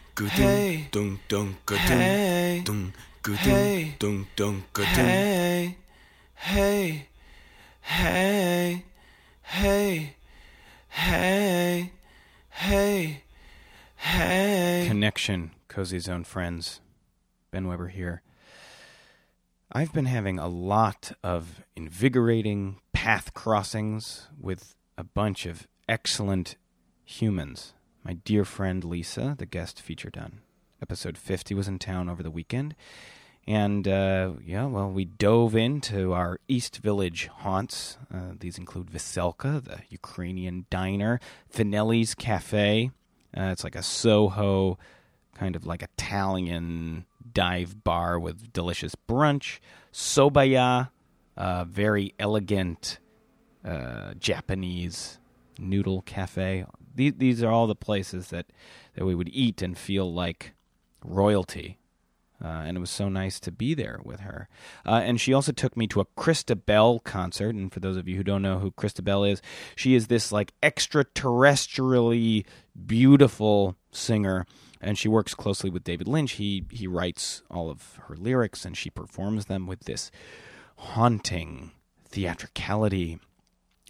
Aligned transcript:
Hey. 0.17 0.89
Hey. 0.91 2.65
Hey. 3.25 3.87
Hey. 5.01 5.77
Hey. 6.21 7.07
Hey. 7.81 8.85
Hey. 9.41 10.15
Hey. 10.89 11.91
Hey. 12.49 13.23
Hey. 13.95 14.85
Connection, 14.87 15.51
Cozy 15.67 15.99
Zone 15.99 16.23
friends. 16.23 16.81
Ben 17.51 17.67
Weber 17.67 17.87
here. 17.87 18.21
I've 19.71 19.93
been 19.93 20.05
having 20.05 20.37
a 20.37 20.47
lot 20.47 21.13
of 21.23 21.63
invigorating 21.75 22.77
path 22.91 23.33
crossings 23.33 24.27
with 24.39 24.75
a 24.97 25.03
bunch 25.03 25.45
of 25.45 25.67
excellent 25.87 26.55
humans 27.05 27.73
my 28.03 28.13
dear 28.13 28.45
friend 28.45 28.83
Lisa, 28.83 29.35
the 29.37 29.45
guest 29.45 29.81
featured 29.81 30.17
on 30.17 30.41
episode 30.81 31.17
50, 31.17 31.53
was 31.53 31.67
in 31.67 31.79
town 31.79 32.09
over 32.09 32.23
the 32.23 32.31
weekend. 32.31 32.75
And 33.47 33.87
uh, 33.87 34.33
yeah, 34.43 34.65
well, 34.65 34.89
we 34.89 35.05
dove 35.05 35.55
into 35.55 36.13
our 36.13 36.39
East 36.47 36.77
Village 36.77 37.27
haunts. 37.27 37.97
Uh, 38.13 38.33
these 38.39 38.57
include 38.57 38.91
Veselka, 38.91 39.63
the 39.63 39.79
Ukrainian 39.89 40.65
diner, 40.69 41.19
Finelli's 41.51 42.13
Cafe. 42.13 42.91
Uh, 43.35 43.43
it's 43.43 43.63
like 43.63 43.75
a 43.75 43.83
Soho, 43.83 44.77
kind 45.33 45.55
of 45.55 45.65
like 45.65 45.81
Italian 45.81 47.05
dive 47.33 47.83
bar 47.83 48.19
with 48.19 48.53
delicious 48.53 48.95
brunch. 48.95 49.59
Sobaya, 49.91 50.89
very 51.67 52.13
elegant 52.19 52.99
uh, 53.65 54.13
Japanese 54.19 55.19
noodle 55.57 56.01
cafe 56.01 56.65
these, 56.95 57.13
these 57.17 57.43
are 57.43 57.51
all 57.51 57.67
the 57.67 57.75
places 57.75 58.27
that, 58.27 58.47
that 58.95 59.05
we 59.05 59.15
would 59.15 59.29
eat 59.31 59.61
and 59.61 59.77
feel 59.77 60.11
like 60.11 60.53
royalty. 61.03 61.77
Uh, 62.43 62.63
and 62.65 62.75
it 62.75 62.79
was 62.79 62.89
so 62.89 63.07
nice 63.07 63.39
to 63.39 63.51
be 63.51 63.75
there 63.75 63.99
with 64.03 64.21
her. 64.21 64.49
Uh, 64.85 65.01
and 65.03 65.21
she 65.21 65.31
also 65.31 65.51
took 65.51 65.77
me 65.77 65.85
to 65.85 66.01
a 66.01 66.05
Chrysta 66.17 66.59
Bell 66.65 66.99
concert. 66.99 67.53
And 67.53 67.71
for 67.71 67.79
those 67.79 67.97
of 67.97 68.07
you 68.07 68.15
who 68.15 68.23
don't 68.23 68.41
know 68.41 68.57
who 68.57 68.71
Chrysta 68.71 69.03
Bell 69.03 69.23
is, 69.23 69.41
she 69.75 69.93
is 69.93 70.07
this 70.07 70.31
like 70.31 70.53
extraterrestrially 70.63 72.45
beautiful 72.87 73.75
singer. 73.91 74.47
And 74.79 74.97
she 74.97 75.07
works 75.07 75.35
closely 75.35 75.69
with 75.69 75.83
David 75.83 76.07
Lynch. 76.07 76.33
He 76.33 76.65
he 76.71 76.87
writes 76.87 77.43
all 77.51 77.69
of 77.69 77.99
her 78.07 78.15
lyrics, 78.15 78.65
and 78.65 78.75
she 78.75 78.89
performs 78.89 79.45
them 79.45 79.67
with 79.67 79.81
this 79.81 80.09
haunting 80.77 81.69
theatricality 82.07 83.19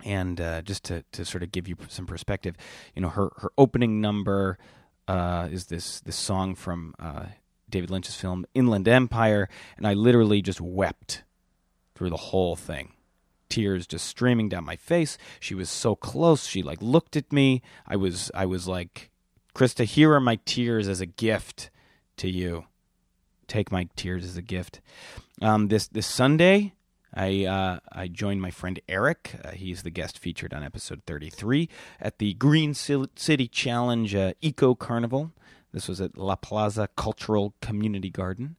and 0.06 0.40
uh, 0.40 0.62
just 0.62 0.84
to, 0.86 1.04
to 1.12 1.26
sort 1.26 1.44
of 1.44 1.52
give 1.52 1.68
you 1.68 1.76
some 1.88 2.06
perspective, 2.06 2.56
you 2.96 3.02
know, 3.02 3.10
her 3.10 3.30
her 3.38 3.52
opening 3.58 4.02
number 4.02 4.58
uh, 5.08 5.50
is 5.52 5.66
this 5.66 6.00
this 6.02 6.16
song 6.16 6.56
from 6.56 6.96
uh, 7.00 7.26
David 7.70 7.90
Lynch's 7.90 8.16
film 8.16 8.46
Inland 8.54 8.88
Empire, 8.88 9.50
and 9.78 9.88
I 9.88 9.94
literally 9.94 10.42
just 10.42 10.62
wept 10.62 11.24
through 11.96 12.10
the 12.10 12.18
whole 12.18 12.56
thing, 12.56 12.94
tears 13.50 13.86
just 13.86 14.06
streaming 14.06 14.50
down 14.50 14.64
my 14.64 14.76
face. 14.76 15.18
She 15.40 15.56
was 15.56 15.70
so 15.70 15.96
close. 15.96 16.46
She 16.46 16.64
like 16.64 16.82
looked 16.82 17.16
at 17.16 17.32
me. 17.32 17.62
I 17.88 17.96
was 17.96 18.32
I 18.34 18.46
was 18.46 18.68
like, 18.68 19.12
Chrysta, 19.56 19.86
here 19.86 20.14
are 20.14 20.22
my 20.22 20.40
tears 20.46 20.88
as 20.88 21.02
a 21.02 21.06
gift 21.06 21.70
to 22.18 22.30
you. 22.30 22.66
Take 23.48 23.72
my 23.72 23.90
tears 23.96 24.24
as 24.24 24.38
a 24.38 24.42
gift. 24.42 24.82
Um, 25.42 25.68
this 25.68 25.88
this 25.88 26.08
Sunday, 26.08 26.74
I 27.14 27.46
uh, 27.46 27.80
I 27.92 28.08
joined 28.08 28.42
my 28.42 28.52
friend 28.52 28.80
Eric. 28.88 29.36
Uh, 29.44 29.52
he's 29.52 29.84
the 29.84 29.90
guest 29.90 30.18
featured 30.18 30.54
on 30.54 30.64
episode 30.64 31.02
33 31.06 31.70
at 32.00 32.20
the 32.20 32.34
Green 32.36 32.74
City 32.74 33.48
Challenge 33.48 34.16
uh, 34.16 34.34
Eco 34.42 34.76
Carnival. 34.76 35.32
This 35.74 35.88
was 35.88 36.02
at 36.02 36.18
La 36.18 36.36
Plaza 36.36 36.90
Cultural 36.96 37.54
Community 37.62 38.10
Garden. 38.10 38.58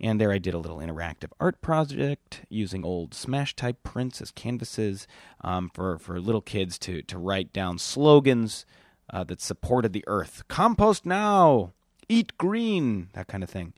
And 0.00 0.20
there 0.20 0.32
I 0.32 0.38
did 0.38 0.54
a 0.54 0.58
little 0.58 0.78
interactive 0.78 1.32
art 1.40 1.60
project 1.60 2.42
using 2.48 2.84
old 2.84 3.14
smash 3.14 3.56
type 3.56 3.82
prints 3.82 4.20
as 4.20 4.30
canvases 4.30 5.08
um, 5.40 5.70
for, 5.74 5.98
for 5.98 6.20
little 6.20 6.40
kids 6.40 6.78
to, 6.80 7.02
to 7.02 7.18
write 7.18 7.52
down 7.52 7.78
slogans 7.78 8.64
uh, 9.10 9.24
that 9.24 9.40
supported 9.40 9.92
the 9.92 10.04
earth. 10.06 10.44
Compost 10.46 11.04
now! 11.04 11.72
Eat 12.08 12.38
green! 12.38 13.08
That 13.14 13.26
kind 13.26 13.42
of 13.42 13.50
thing. 13.50 13.72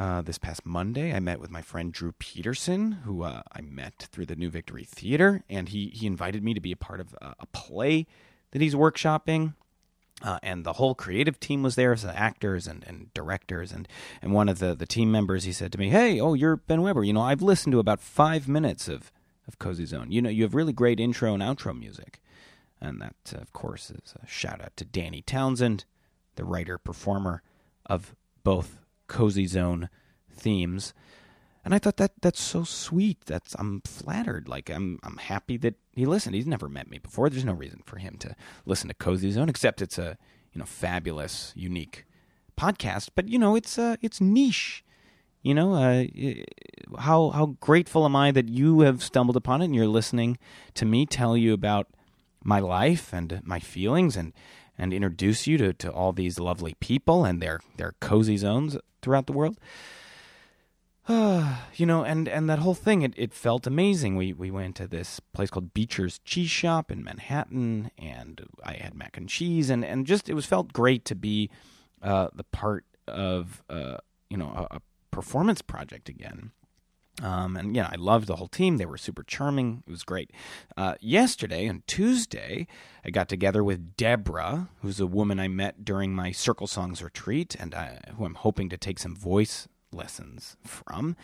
Uh, 0.00 0.22
this 0.22 0.38
past 0.38 0.64
Monday, 0.64 1.14
I 1.14 1.20
met 1.20 1.40
with 1.40 1.50
my 1.50 1.60
friend 1.60 1.92
Drew 1.92 2.12
Peterson, 2.12 2.92
who 3.04 3.22
uh, 3.22 3.42
I 3.52 3.60
met 3.60 4.08
through 4.10 4.24
the 4.24 4.34
New 4.34 4.48
Victory 4.48 4.84
Theater, 4.84 5.44
and 5.46 5.68
he 5.68 5.88
he 5.88 6.06
invited 6.06 6.42
me 6.42 6.54
to 6.54 6.60
be 6.60 6.72
a 6.72 6.76
part 6.76 7.00
of 7.00 7.14
a, 7.20 7.34
a 7.40 7.46
play 7.52 8.06
that 8.52 8.62
he's 8.62 8.74
workshopping. 8.74 9.52
Uh, 10.22 10.38
and 10.42 10.64
the 10.64 10.72
whole 10.74 10.94
creative 10.94 11.38
team 11.38 11.62
was 11.62 11.74
there, 11.74 11.94
so 11.96 12.08
actors 12.08 12.66
and, 12.66 12.82
and 12.86 13.12
directors, 13.12 13.72
and, 13.72 13.86
and 14.22 14.32
one 14.32 14.48
of 14.48 14.58
the, 14.58 14.74
the 14.74 14.86
team 14.86 15.12
members, 15.12 15.44
he 15.44 15.52
said 15.52 15.70
to 15.72 15.78
me, 15.78 15.90
"Hey, 15.90 16.18
oh, 16.18 16.32
you're 16.32 16.56
Ben 16.56 16.80
Weber. 16.80 17.04
You 17.04 17.12
know, 17.12 17.20
I've 17.20 17.42
listened 17.42 17.72
to 17.72 17.78
about 17.78 18.00
five 18.00 18.48
minutes 18.48 18.88
of 18.88 19.12
of 19.46 19.58
Cozy 19.58 19.84
Zone. 19.84 20.10
You 20.10 20.22
know, 20.22 20.30
you 20.30 20.44
have 20.44 20.54
really 20.54 20.72
great 20.72 20.98
intro 20.98 21.34
and 21.34 21.42
outro 21.42 21.78
music." 21.78 22.22
And 22.80 23.02
that, 23.02 23.34
uh, 23.34 23.38
of 23.42 23.52
course, 23.52 23.90
is 23.90 24.14
a 24.22 24.26
shout 24.26 24.62
out 24.62 24.78
to 24.78 24.86
Danny 24.86 25.20
Townsend, 25.20 25.84
the 26.36 26.44
writer 26.46 26.78
performer 26.78 27.42
of 27.84 28.14
both 28.42 28.80
Cozy 29.10 29.46
Zone 29.46 29.90
themes. 30.32 30.94
And 31.62 31.74
I 31.74 31.78
thought 31.78 31.98
that 31.98 32.12
that's 32.22 32.40
so 32.40 32.64
sweet. 32.64 33.18
That's 33.26 33.54
I'm 33.58 33.82
flattered. 33.82 34.48
Like 34.48 34.70
I'm 34.70 34.98
I'm 35.02 35.18
happy 35.18 35.58
that 35.58 35.74
he 35.92 36.06
listened. 36.06 36.34
He's 36.34 36.46
never 36.46 36.68
met 36.68 36.88
me 36.88 36.98
before. 36.98 37.28
There's 37.28 37.44
no 37.44 37.52
reason 37.52 37.82
for 37.84 37.98
him 37.98 38.16
to 38.20 38.34
listen 38.64 38.88
to 38.88 38.94
Cozy 38.94 39.30
Zone 39.30 39.50
except 39.50 39.82
it's 39.82 39.98
a 39.98 40.16
you 40.54 40.58
know 40.58 40.64
fabulous, 40.64 41.52
unique 41.54 42.06
podcast. 42.56 43.10
But 43.14 43.28
you 43.28 43.38
know 43.38 43.56
it's 43.56 43.78
uh 43.78 43.96
it's 44.00 44.22
niche. 44.22 44.84
You 45.42 45.54
know 45.54 45.74
uh, 45.74 46.04
how 46.98 47.30
how 47.30 47.56
grateful 47.60 48.06
am 48.06 48.16
I 48.16 48.30
that 48.30 48.48
you 48.48 48.80
have 48.80 49.02
stumbled 49.02 49.36
upon 49.36 49.60
it 49.60 49.66
and 49.66 49.74
you're 49.74 49.86
listening 49.86 50.38
to 50.74 50.86
me 50.86 51.04
tell 51.04 51.36
you 51.36 51.52
about 51.52 51.88
my 52.42 52.60
life 52.60 53.12
and 53.12 53.40
my 53.44 53.58
feelings 53.58 54.16
and 54.16 54.32
and 54.78 54.94
introduce 54.94 55.46
you 55.46 55.58
to, 55.58 55.74
to 55.74 55.92
all 55.92 56.12
these 56.12 56.38
lovely 56.38 56.74
people 56.80 57.26
and 57.26 57.42
their 57.42 57.60
their 57.76 57.92
cozy 58.00 58.38
zones 58.38 58.78
throughout 59.02 59.26
the 59.26 59.32
world. 59.32 59.58
you 61.08 61.86
know, 61.86 62.04
and, 62.04 62.28
and 62.28 62.48
that 62.48 62.60
whole 62.60 62.74
thing, 62.74 63.02
it, 63.02 63.14
it 63.16 63.32
felt 63.32 63.66
amazing. 63.66 64.16
We 64.16 64.32
we 64.32 64.50
went 64.50 64.76
to 64.76 64.86
this 64.86 65.18
place 65.32 65.50
called 65.50 65.74
Beecher's 65.74 66.20
Cheese 66.20 66.50
Shop 66.50 66.90
in 66.90 67.02
Manhattan, 67.02 67.90
and 67.98 68.46
I 68.64 68.74
had 68.74 68.94
mac 68.94 69.16
and 69.16 69.28
cheese, 69.28 69.70
and, 69.70 69.84
and 69.84 70.06
just 70.06 70.28
it 70.28 70.34
was 70.34 70.46
felt 70.46 70.72
great 70.72 71.04
to 71.06 71.14
be 71.16 71.50
uh, 72.02 72.28
the 72.32 72.44
part 72.44 72.84
of 73.08 73.62
uh, 73.68 73.96
you 74.28 74.36
know 74.36 74.68
a, 74.70 74.76
a 74.76 74.80
performance 75.10 75.62
project 75.62 76.08
again. 76.08 76.52
Um, 77.22 77.56
and 77.56 77.76
yeah, 77.76 77.88
I 77.92 77.96
loved 77.96 78.26
the 78.26 78.36
whole 78.36 78.48
team. 78.48 78.76
They 78.76 78.86
were 78.86 78.96
super 78.96 79.22
charming. 79.22 79.82
It 79.86 79.90
was 79.90 80.04
great. 80.04 80.30
Uh, 80.76 80.94
yesterday, 81.00 81.68
on 81.68 81.82
Tuesday, 81.86 82.66
I 83.04 83.10
got 83.10 83.28
together 83.28 83.62
with 83.62 83.96
Deborah, 83.96 84.68
who's 84.80 85.00
a 85.00 85.06
woman 85.06 85.38
I 85.38 85.48
met 85.48 85.84
during 85.84 86.14
my 86.14 86.32
Circle 86.32 86.66
Songs 86.66 87.02
retreat, 87.02 87.54
and 87.58 87.74
I, 87.74 88.00
who 88.16 88.24
I'm 88.24 88.34
hoping 88.34 88.68
to 88.70 88.76
take 88.76 88.98
some 88.98 89.14
voice 89.14 89.68
lessons 89.92 90.56
from. 90.64 91.16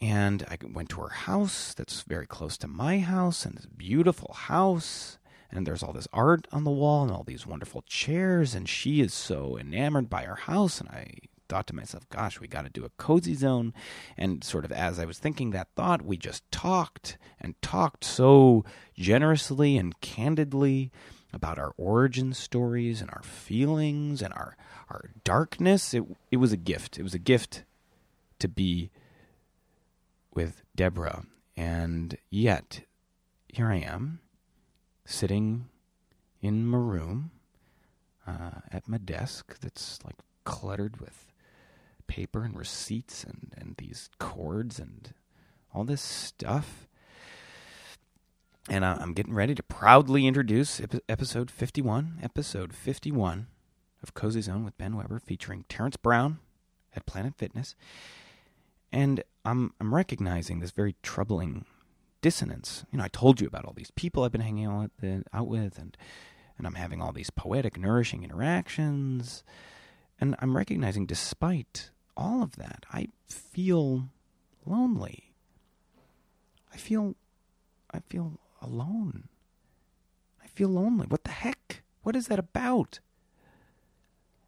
And 0.00 0.44
I 0.48 0.58
went 0.72 0.88
to 0.90 1.00
her 1.00 1.08
house 1.08 1.74
that's 1.74 2.02
very 2.02 2.26
close 2.26 2.56
to 2.58 2.68
my 2.68 2.98
house, 2.98 3.44
and 3.44 3.56
this 3.56 3.66
beautiful 3.66 4.34
house. 4.34 5.18
And 5.50 5.66
there's 5.66 5.82
all 5.82 5.92
this 5.92 6.08
art 6.12 6.48
on 6.50 6.64
the 6.64 6.70
wall 6.70 7.02
and 7.02 7.12
all 7.12 7.24
these 7.24 7.46
wonderful 7.46 7.82
chairs. 7.82 8.54
And 8.54 8.66
she 8.68 9.00
is 9.00 9.12
so 9.12 9.58
enamored 9.58 10.08
by 10.08 10.24
her 10.24 10.34
house. 10.36 10.80
And 10.80 10.88
I 10.88 11.18
thought 11.52 11.66
to 11.66 11.74
myself, 11.74 12.08
gosh, 12.08 12.40
we 12.40 12.48
got 12.48 12.64
to 12.64 12.70
do 12.70 12.86
a 12.86 12.90
cozy 12.96 13.34
zone. 13.34 13.74
And 14.16 14.42
sort 14.42 14.64
of 14.64 14.72
as 14.72 14.98
I 14.98 15.04
was 15.04 15.18
thinking 15.18 15.50
that 15.50 15.68
thought, 15.76 16.00
we 16.00 16.16
just 16.16 16.50
talked 16.50 17.18
and 17.38 17.60
talked 17.60 18.04
so 18.04 18.64
generously 18.96 19.76
and 19.76 20.00
candidly 20.00 20.90
about 21.30 21.58
our 21.58 21.74
origin 21.76 22.32
stories 22.32 23.02
and 23.02 23.10
our 23.10 23.22
feelings 23.22 24.22
and 24.22 24.32
our 24.32 24.56
our 24.88 25.10
darkness. 25.24 25.92
It 25.92 26.04
it 26.30 26.38
was 26.38 26.52
a 26.52 26.56
gift. 26.56 26.98
It 26.98 27.02
was 27.02 27.12
a 27.12 27.18
gift 27.18 27.64
to 28.38 28.48
be 28.48 28.90
with 30.32 30.62
Deborah. 30.74 31.24
And 31.54 32.16
yet 32.30 32.80
here 33.48 33.66
I 33.66 33.80
am 33.80 34.20
sitting 35.04 35.68
in 36.40 36.64
my 36.64 36.78
room 36.78 37.30
uh, 38.26 38.62
at 38.70 38.88
my 38.88 38.96
desk 38.96 39.60
that's 39.60 39.98
like 40.02 40.16
cluttered 40.44 40.98
with 41.00 41.31
paper 42.12 42.44
and 42.44 42.58
receipts 42.58 43.24
and, 43.24 43.54
and 43.56 43.74
these 43.78 44.10
cords 44.18 44.78
and 44.78 45.14
all 45.72 45.82
this 45.82 46.02
stuff. 46.02 46.86
And 48.68 48.84
I'm 48.84 49.14
getting 49.14 49.32
ready 49.32 49.54
to 49.54 49.62
proudly 49.62 50.26
introduce 50.26 50.78
episode 51.08 51.50
51, 51.50 52.18
episode 52.22 52.74
51 52.74 53.46
of 54.02 54.12
Cozy 54.12 54.42
Zone 54.42 54.62
with 54.62 54.76
Ben 54.76 54.94
Weber, 54.94 55.20
featuring 55.24 55.64
Terrence 55.70 55.96
Brown 55.96 56.38
at 56.94 57.06
Planet 57.06 57.32
Fitness. 57.38 57.74
And 58.92 59.24
I'm 59.46 59.72
I'm 59.80 59.94
recognizing 59.94 60.60
this 60.60 60.70
very 60.70 60.96
troubling 61.02 61.64
dissonance. 62.20 62.84
You 62.92 62.98
know, 62.98 63.04
I 63.04 63.08
told 63.08 63.40
you 63.40 63.46
about 63.46 63.64
all 63.64 63.72
these 63.74 63.90
people 63.92 64.22
I've 64.22 64.32
been 64.32 64.42
hanging 64.42 64.66
out 64.66 64.90
with, 65.00 65.24
uh, 65.32 65.36
out 65.36 65.48
with 65.48 65.78
and 65.78 65.96
and 66.58 66.66
I'm 66.66 66.74
having 66.74 67.00
all 67.00 67.12
these 67.12 67.30
poetic, 67.30 67.78
nourishing 67.78 68.22
interactions. 68.22 69.42
And 70.20 70.36
I'm 70.40 70.54
recognizing 70.58 71.06
despite 71.06 71.90
all 72.16 72.42
of 72.42 72.56
that, 72.56 72.84
I 72.92 73.08
feel 73.26 74.08
lonely. 74.66 75.34
I 76.72 76.76
feel 76.76 77.14
I 77.92 78.00
feel 78.00 78.38
alone. 78.60 79.28
I 80.42 80.46
feel 80.46 80.68
lonely. 80.68 81.06
What 81.06 81.24
the 81.24 81.30
heck? 81.30 81.82
What 82.02 82.16
is 82.16 82.28
that 82.28 82.38
about? 82.38 83.00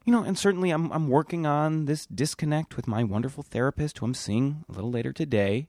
You 0.05 0.11
know, 0.11 0.23
and 0.23 0.37
certainly 0.37 0.71
I'm 0.71 0.91
I'm 0.91 1.07
working 1.09 1.45
on 1.45 1.85
this 1.85 2.05
disconnect 2.05 2.75
with 2.75 2.87
my 2.87 3.03
wonderful 3.03 3.43
therapist 3.43 3.97
who 3.97 4.05
I'm 4.05 4.13
seeing 4.13 4.65
a 4.69 4.71
little 4.71 4.91
later 4.91 5.13
today. 5.13 5.67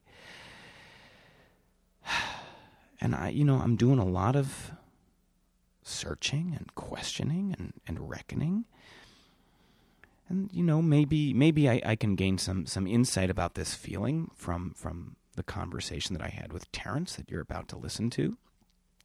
And 2.99 3.13
I 3.13 3.29
you 3.29 3.45
know, 3.45 3.57
I'm 3.57 3.75
doing 3.75 3.99
a 3.99 4.05
lot 4.05 4.35
of 4.35 4.71
searching 5.83 6.55
and 6.57 6.73
questioning 6.73 7.55
and, 7.59 7.73
and 7.87 8.09
reckoning 8.09 8.65
and 10.29 10.49
you 10.53 10.63
know 10.63 10.81
maybe 10.81 11.33
maybe 11.33 11.69
I, 11.69 11.81
I 11.85 11.95
can 11.95 12.15
gain 12.15 12.37
some 12.37 12.65
some 12.65 12.87
insight 12.87 13.29
about 13.29 13.55
this 13.55 13.73
feeling 13.73 14.31
from 14.35 14.73
from 14.75 15.15
the 15.35 15.43
conversation 15.43 16.15
that 16.15 16.23
I 16.23 16.29
had 16.29 16.51
with 16.51 16.71
Terrence 16.71 17.15
that 17.15 17.29
you're 17.29 17.41
about 17.41 17.67
to 17.69 17.77
listen 17.77 18.09
to. 18.11 18.37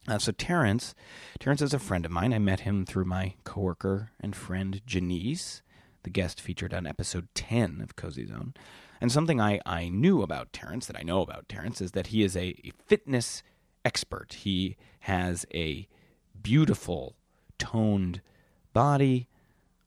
Uh, 0.07 0.17
so 0.17 0.31
Terrence, 0.33 0.93
Terrence 1.39 1.61
is 1.61 1.73
a 1.73 1.79
friend 1.79 2.05
of 2.05 2.11
mine. 2.11 2.33
I 2.33 2.39
met 2.39 2.61
him 2.61 2.85
through 2.85 3.05
my 3.05 3.35
coworker 3.45 4.11
and 4.19 4.35
friend 4.35 4.81
Janice, 4.85 5.61
the 6.01 6.09
guest 6.09 6.41
featured 6.41 6.73
on 6.73 6.85
episode 6.85 7.27
ten 7.33 7.79
of 7.81 7.95
Cozy 7.95 8.25
Zone. 8.25 8.53
And 8.99 9.11
something 9.11 9.39
I, 9.39 9.59
I 9.65 9.89
knew 9.89 10.21
about 10.21 10.51
Terrence, 10.53 10.87
that 10.87 10.97
I 10.97 11.03
know 11.03 11.21
about 11.21 11.47
Terrence, 11.47 11.81
is 11.81 11.91
that 11.91 12.07
he 12.07 12.23
is 12.23 12.35
a 12.35 12.55
fitness 12.85 13.43
expert. 13.85 14.33
He 14.33 14.75
has 15.01 15.45
a 15.53 15.87
beautiful, 16.41 17.15
toned 17.57 18.21
body, 18.73 19.27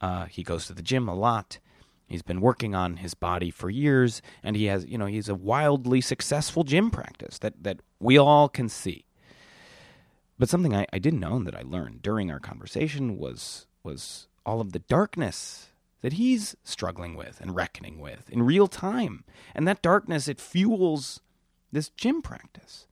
uh, 0.01 0.27
he 0.27 0.43
goes 0.43 0.67
to 0.67 0.75
the 0.75 0.83
gym 0.83 1.09
a 1.09 1.15
lot. 1.15 1.59
He's 2.07 2.23
been 2.23 2.41
working 2.41 2.75
on 2.75 2.99
his 2.99 3.15
body 3.15 3.51
for 3.51 3.69
years, 3.69 4.23
and 4.43 4.55
he 4.55 4.67
has, 4.67 4.87
you 4.87 4.97
know, 4.97 5.07
he's 5.07 5.29
a 5.29 5.35
wildly 5.35 6.01
successful 6.01 6.63
gym 6.63 6.91
practice 6.91 7.39
that 7.39 7.63
that 7.65 7.81
we 7.99 8.17
all 8.17 8.49
can 8.49 8.69
see. 8.69 9.07
But 10.39 10.49
something 10.49 10.75
I, 10.75 10.87
I 10.93 10.99
didn't 10.99 11.21
know 11.21 11.37
and 11.37 11.47
that 11.47 11.57
I 11.57 11.63
learned 11.63 12.03
during 12.03 12.31
our 12.31 12.41
conversation 12.41 13.19
was 13.19 13.67
was 13.83 14.29
all 14.45 14.61
of 14.61 14.73
the 14.73 14.79
darkness 14.81 15.71
that 16.03 16.15
he's 16.15 16.55
struggling 16.63 17.17
with 17.17 17.41
and 17.41 17.57
reckoning 17.57 17.99
with 17.99 18.31
in 18.31 18.43
real 18.43 18.69
time. 18.69 19.25
And 19.55 19.67
that 19.67 19.83
darkness 19.83 20.29
it 20.29 20.41
fuels 20.41 21.21
this 21.73 21.89
gym 21.89 22.23
practice. 22.23 22.87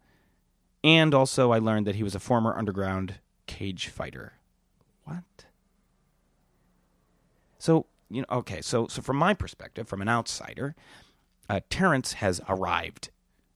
And 0.82 1.14
also 1.14 1.52
I 1.52 1.58
learned 1.58 1.86
that 1.86 1.94
he 1.94 2.02
was 2.02 2.14
a 2.14 2.20
former 2.20 2.56
underground 2.56 3.20
cage 3.46 3.88
fighter. 3.88 4.34
What? 5.04 5.43
So, 7.64 7.86
you 8.10 8.20
know, 8.20 8.26
okay, 8.40 8.60
so 8.60 8.88
so 8.88 9.00
from 9.00 9.16
my 9.16 9.32
perspective, 9.32 9.88
from 9.88 10.02
an 10.02 10.08
outsider, 10.08 10.76
uh, 11.48 11.60
Terrence 11.70 12.12
has 12.12 12.38
arrived 12.46 13.08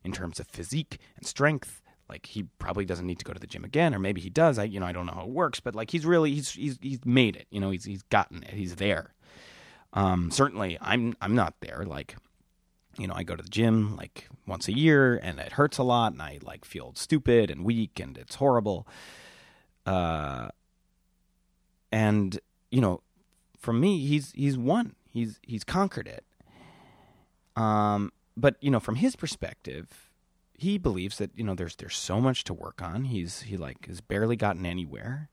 in 0.02 0.12
terms 0.12 0.40
of 0.40 0.46
physique 0.46 0.98
and 1.18 1.26
strength. 1.26 1.82
Like 2.08 2.24
he 2.24 2.44
probably 2.58 2.86
doesn't 2.86 3.06
need 3.06 3.18
to 3.18 3.24
go 3.26 3.34
to 3.34 3.38
the 3.38 3.46
gym 3.46 3.64
again, 3.64 3.94
or 3.94 3.98
maybe 3.98 4.22
he 4.22 4.30
does. 4.30 4.58
I 4.58 4.64
you 4.64 4.80
know 4.80 4.86
I 4.86 4.92
don't 4.92 5.04
know 5.04 5.12
how 5.12 5.24
it 5.24 5.28
works, 5.28 5.60
but 5.60 5.74
like 5.74 5.90
he's 5.90 6.06
really 6.06 6.32
he's 6.32 6.52
he's 6.52 6.78
he's 6.80 7.04
made 7.04 7.36
it. 7.36 7.48
You 7.50 7.60
know 7.60 7.68
he's 7.68 7.84
he's 7.84 8.00
gotten 8.04 8.44
it. 8.44 8.54
He's 8.54 8.76
there. 8.76 9.12
Um, 9.92 10.30
certainly, 10.30 10.78
I'm 10.80 11.14
I'm 11.20 11.34
not 11.34 11.60
there. 11.60 11.84
Like 11.84 12.16
you 12.96 13.08
know, 13.08 13.14
I 13.14 13.24
go 13.24 13.36
to 13.36 13.42
the 13.42 13.50
gym 13.50 13.94
like 13.94 14.26
once 14.46 14.68
a 14.68 14.72
year, 14.72 15.18
and 15.22 15.38
it 15.38 15.52
hurts 15.52 15.76
a 15.76 15.82
lot, 15.82 16.14
and 16.14 16.22
I 16.22 16.38
like 16.42 16.64
feel 16.64 16.94
stupid 16.94 17.50
and 17.50 17.62
weak, 17.62 18.00
and 18.00 18.16
it's 18.16 18.36
horrible. 18.36 18.88
Uh, 19.84 20.48
and 21.92 22.40
you 22.70 22.80
know, 22.80 23.02
from 23.58 23.80
me, 23.80 24.06
he's 24.06 24.32
he's 24.32 24.56
won. 24.56 24.94
He's 25.10 25.40
he's 25.42 25.64
conquered 25.64 26.06
it. 26.06 26.24
Um, 27.56 28.12
but 28.36 28.56
you 28.60 28.70
know, 28.70 28.80
from 28.80 28.96
his 28.96 29.16
perspective, 29.16 30.10
he 30.54 30.78
believes 30.78 31.18
that 31.18 31.30
you 31.34 31.44
know 31.44 31.54
there's 31.54 31.76
there's 31.76 31.96
so 31.96 32.20
much 32.20 32.44
to 32.44 32.54
work 32.54 32.80
on. 32.80 33.04
He's 33.04 33.42
he 33.42 33.56
like 33.56 33.86
has 33.86 34.00
barely 34.00 34.36
gotten 34.36 34.64
anywhere. 34.64 35.28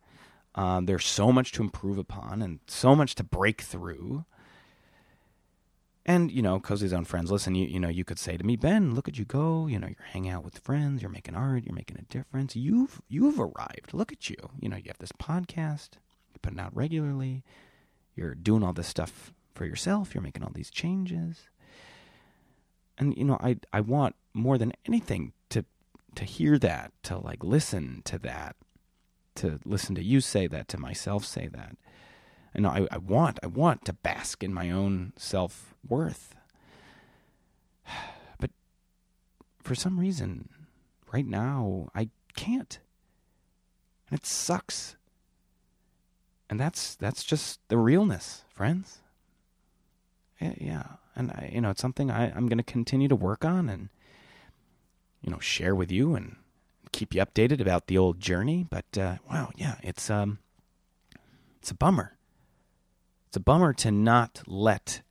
Um, 0.55 0.85
there's 0.85 1.05
so 1.05 1.31
much 1.31 1.51
to 1.53 1.61
improve 1.63 1.97
upon 1.97 2.41
and 2.41 2.59
so 2.67 2.95
much 2.95 3.15
to 3.15 3.23
break 3.23 3.61
through. 3.61 4.25
And 6.05 6.31
you 6.31 6.41
know, 6.41 6.59
cozy 6.59 6.87
zone 6.87 7.05
friends, 7.05 7.31
listen. 7.31 7.55
You 7.55 7.67
you 7.67 7.79
know, 7.79 7.89
you 7.89 8.03
could 8.05 8.19
say 8.19 8.37
to 8.37 8.43
me, 8.43 8.55
Ben, 8.55 8.93
look 8.95 9.07
at 9.07 9.17
you 9.17 9.25
go. 9.25 9.67
You 9.67 9.79
know, 9.79 9.87
you're 9.87 10.07
hanging 10.11 10.31
out 10.31 10.45
with 10.45 10.59
friends. 10.59 11.01
You're 11.01 11.11
making 11.11 11.35
art. 11.35 11.63
You're 11.65 11.75
making 11.75 11.97
a 11.97 12.13
difference. 12.13 12.55
You've 12.55 13.01
you've 13.07 13.39
arrived. 13.39 13.93
Look 13.93 14.11
at 14.11 14.29
you. 14.29 14.37
You 14.59 14.69
know, 14.69 14.77
you 14.77 14.85
have 14.87 14.99
this 14.99 15.11
podcast. 15.11 15.89
You're 16.31 16.41
putting 16.41 16.59
out 16.59 16.75
regularly. 16.75 17.43
You're 18.15 18.35
doing 18.35 18.63
all 18.63 18.73
this 18.73 18.87
stuff 18.87 19.33
for 19.53 19.65
yourself. 19.65 20.13
You're 20.13 20.21
making 20.23 20.43
all 20.43 20.51
these 20.53 20.71
changes. 20.71 21.49
And 22.97 23.15
you 23.17 23.25
know, 23.25 23.37
I 23.41 23.57
I 23.73 23.81
want 23.81 24.15
more 24.33 24.57
than 24.57 24.73
anything 24.85 25.33
to 25.49 25.65
to 26.15 26.23
hear 26.23 26.57
that, 26.59 26.91
to 27.03 27.17
like 27.17 27.43
listen 27.43 28.01
to 28.05 28.17
that, 28.19 28.55
to 29.35 29.59
listen 29.65 29.95
to 29.95 30.03
you 30.03 30.21
say 30.21 30.47
that, 30.47 30.67
to 30.69 30.77
myself 30.77 31.25
say 31.25 31.47
that. 31.47 31.77
And 32.53 32.65
I, 32.65 32.87
I 32.89 32.97
want, 32.97 33.37
I 33.43 33.47
want 33.47 33.83
to 33.85 33.93
bask 33.93 34.41
in 34.41 34.53
my 34.53 34.71
own 34.71 35.13
self 35.17 35.75
worth. 35.87 36.35
But 38.39 38.51
for 39.61 39.75
some 39.75 39.99
reason, 39.99 40.49
right 41.11 41.25
now, 41.25 41.89
I 41.93 42.09
can't. 42.35 42.79
And 44.09 44.19
it 44.19 44.25
sucks. 44.25 44.95
And 46.49 46.59
that's 46.59 46.95
that's 46.95 47.23
just 47.23 47.59
the 47.69 47.77
realness, 47.77 48.43
friends. 48.49 48.99
Yeah, 50.39 50.83
and 51.15 51.31
I, 51.31 51.51
you 51.53 51.61
know, 51.61 51.69
it's 51.71 51.81
something 51.81 52.11
I, 52.11 52.31
I'm 52.35 52.47
going 52.47 52.57
to 52.57 52.63
continue 52.63 53.07
to 53.07 53.15
work 53.15 53.43
on 53.45 53.69
and 53.69 53.89
you 55.21 55.31
know 55.31 55.39
share 55.39 55.73
with 55.73 55.91
you 55.91 56.13
and 56.13 56.35
keep 56.91 57.15
you 57.15 57.21
updated 57.21 57.59
about 57.59 57.87
the 57.87 57.97
old 57.97 58.19
journey. 58.19 58.65
But 58.69 58.97
uh, 58.97 59.15
wow, 59.29 59.51
yeah, 59.55 59.75
it's 59.81 60.09
um, 60.09 60.39
it's 61.59 61.71
a 61.71 61.75
bummer. 61.75 62.17
It's 63.27 63.37
a 63.37 63.41
bummer 63.41 63.73
to 63.73 63.91
not 63.91 64.43
let 64.45 65.01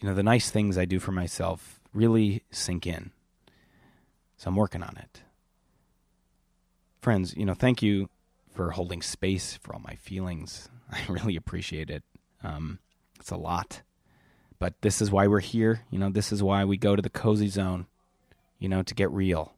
you 0.00 0.08
know 0.08 0.14
the 0.14 0.22
nice 0.22 0.50
things 0.50 0.78
I 0.78 0.84
do 0.84 0.98
for 0.98 1.12
myself 1.12 1.80
really 1.92 2.42
sink 2.50 2.86
in. 2.86 3.12
So 4.36 4.48
I'm 4.48 4.56
working 4.56 4.82
on 4.82 4.96
it. 4.96 5.22
Friends, 7.00 7.34
you 7.36 7.44
know, 7.44 7.54
thank 7.54 7.82
you 7.82 8.08
for 8.52 8.70
holding 8.70 9.02
space 9.02 9.58
for 9.62 9.74
all 9.74 9.80
my 9.80 9.94
feelings. 9.96 10.68
I 10.90 11.00
really 11.08 11.36
appreciate 11.36 11.90
it. 11.90 12.02
Um, 12.42 12.78
it's 13.18 13.30
a 13.30 13.36
lot. 13.36 13.82
But 14.58 14.74
this 14.82 15.02
is 15.02 15.10
why 15.10 15.26
we're 15.26 15.40
here. 15.40 15.82
You 15.90 15.98
know, 15.98 16.10
this 16.10 16.32
is 16.32 16.42
why 16.42 16.64
we 16.64 16.76
go 16.76 16.94
to 16.94 17.02
the 17.02 17.10
cozy 17.10 17.48
zone, 17.48 17.86
you 18.58 18.68
know, 18.68 18.82
to 18.82 18.94
get 18.94 19.10
real 19.10 19.54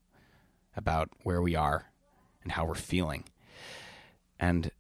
about 0.77 1.11
where 1.23 1.43
we 1.43 1.55
are 1.55 1.91
and 2.43 2.53
how 2.53 2.65
we're 2.65 2.75
feeling. 2.75 3.25
And 4.39 4.71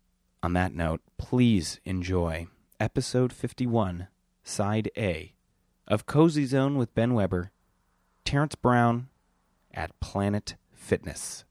on 0.43 0.53
that 0.55 0.75
note, 0.75 1.01
please 1.19 1.81
enjoy 1.85 2.47
episode 2.81 3.33
51, 3.33 4.09
side 4.43 4.91
A 4.97 5.33
of 5.87 6.07
Cozy 6.07 6.47
Zone 6.47 6.77
with 6.77 6.95
Ben 6.95 7.15
Weber, 7.15 7.51
Terrence 8.25 8.55
Brown 8.55 9.09
at 9.73 9.99
Planet 10.01 10.55
Fitness. 10.73 11.45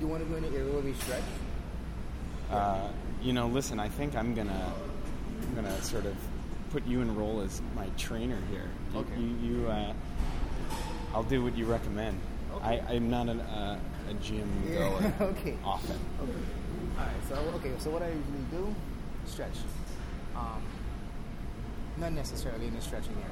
You 0.00 0.06
want 0.06 0.22
to 0.22 0.28
go 0.28 0.36
in 0.36 0.42
the 0.42 0.48
area 0.50 0.72
where 0.72 0.82
we 0.82 0.92
stretch? 0.94 1.22
Uh, 2.50 2.88
you 3.22 3.32
know, 3.32 3.46
listen, 3.48 3.80
I 3.80 3.88
think 3.88 4.14
I'm 4.14 4.34
gonna, 4.34 4.72
I'm 5.42 5.54
gonna 5.54 5.82
sort 5.82 6.04
of 6.06 6.14
put 6.70 6.86
you 6.86 7.00
in 7.00 7.16
role 7.16 7.40
as 7.40 7.62
my 7.74 7.86
trainer 7.96 8.38
here. 8.50 8.68
You, 8.92 9.00
Okay. 9.00 9.18
You, 9.18 9.36
you 9.62 9.66
uh, 9.68 9.92
I'll 11.14 11.22
do 11.22 11.42
what 11.42 11.56
you 11.56 11.64
recommend. 11.64 12.20
Okay. 12.56 12.80
I, 12.88 12.94
I'm 12.94 13.08
not 13.10 13.28
an, 13.28 13.40
uh, 13.40 13.78
a 14.10 14.14
gym 14.14 14.48
goer 14.66 15.00
Yeah. 15.02 15.12
okay. 15.26 15.56
often. 15.64 15.98
Okay. 16.22 16.32
All 16.98 17.04
right. 17.06 17.14
So 17.28 17.34
okay. 17.56 17.72
So 17.78 17.90
what 17.90 18.02
I 18.02 18.08
usually 18.08 18.44
do, 18.50 18.74
stretch. 19.26 19.56
Um, 20.36 20.62
not 21.96 22.12
necessarily 22.12 22.66
in 22.66 22.74
the 22.74 22.82
stretching 22.82 23.14
area. 23.14 23.26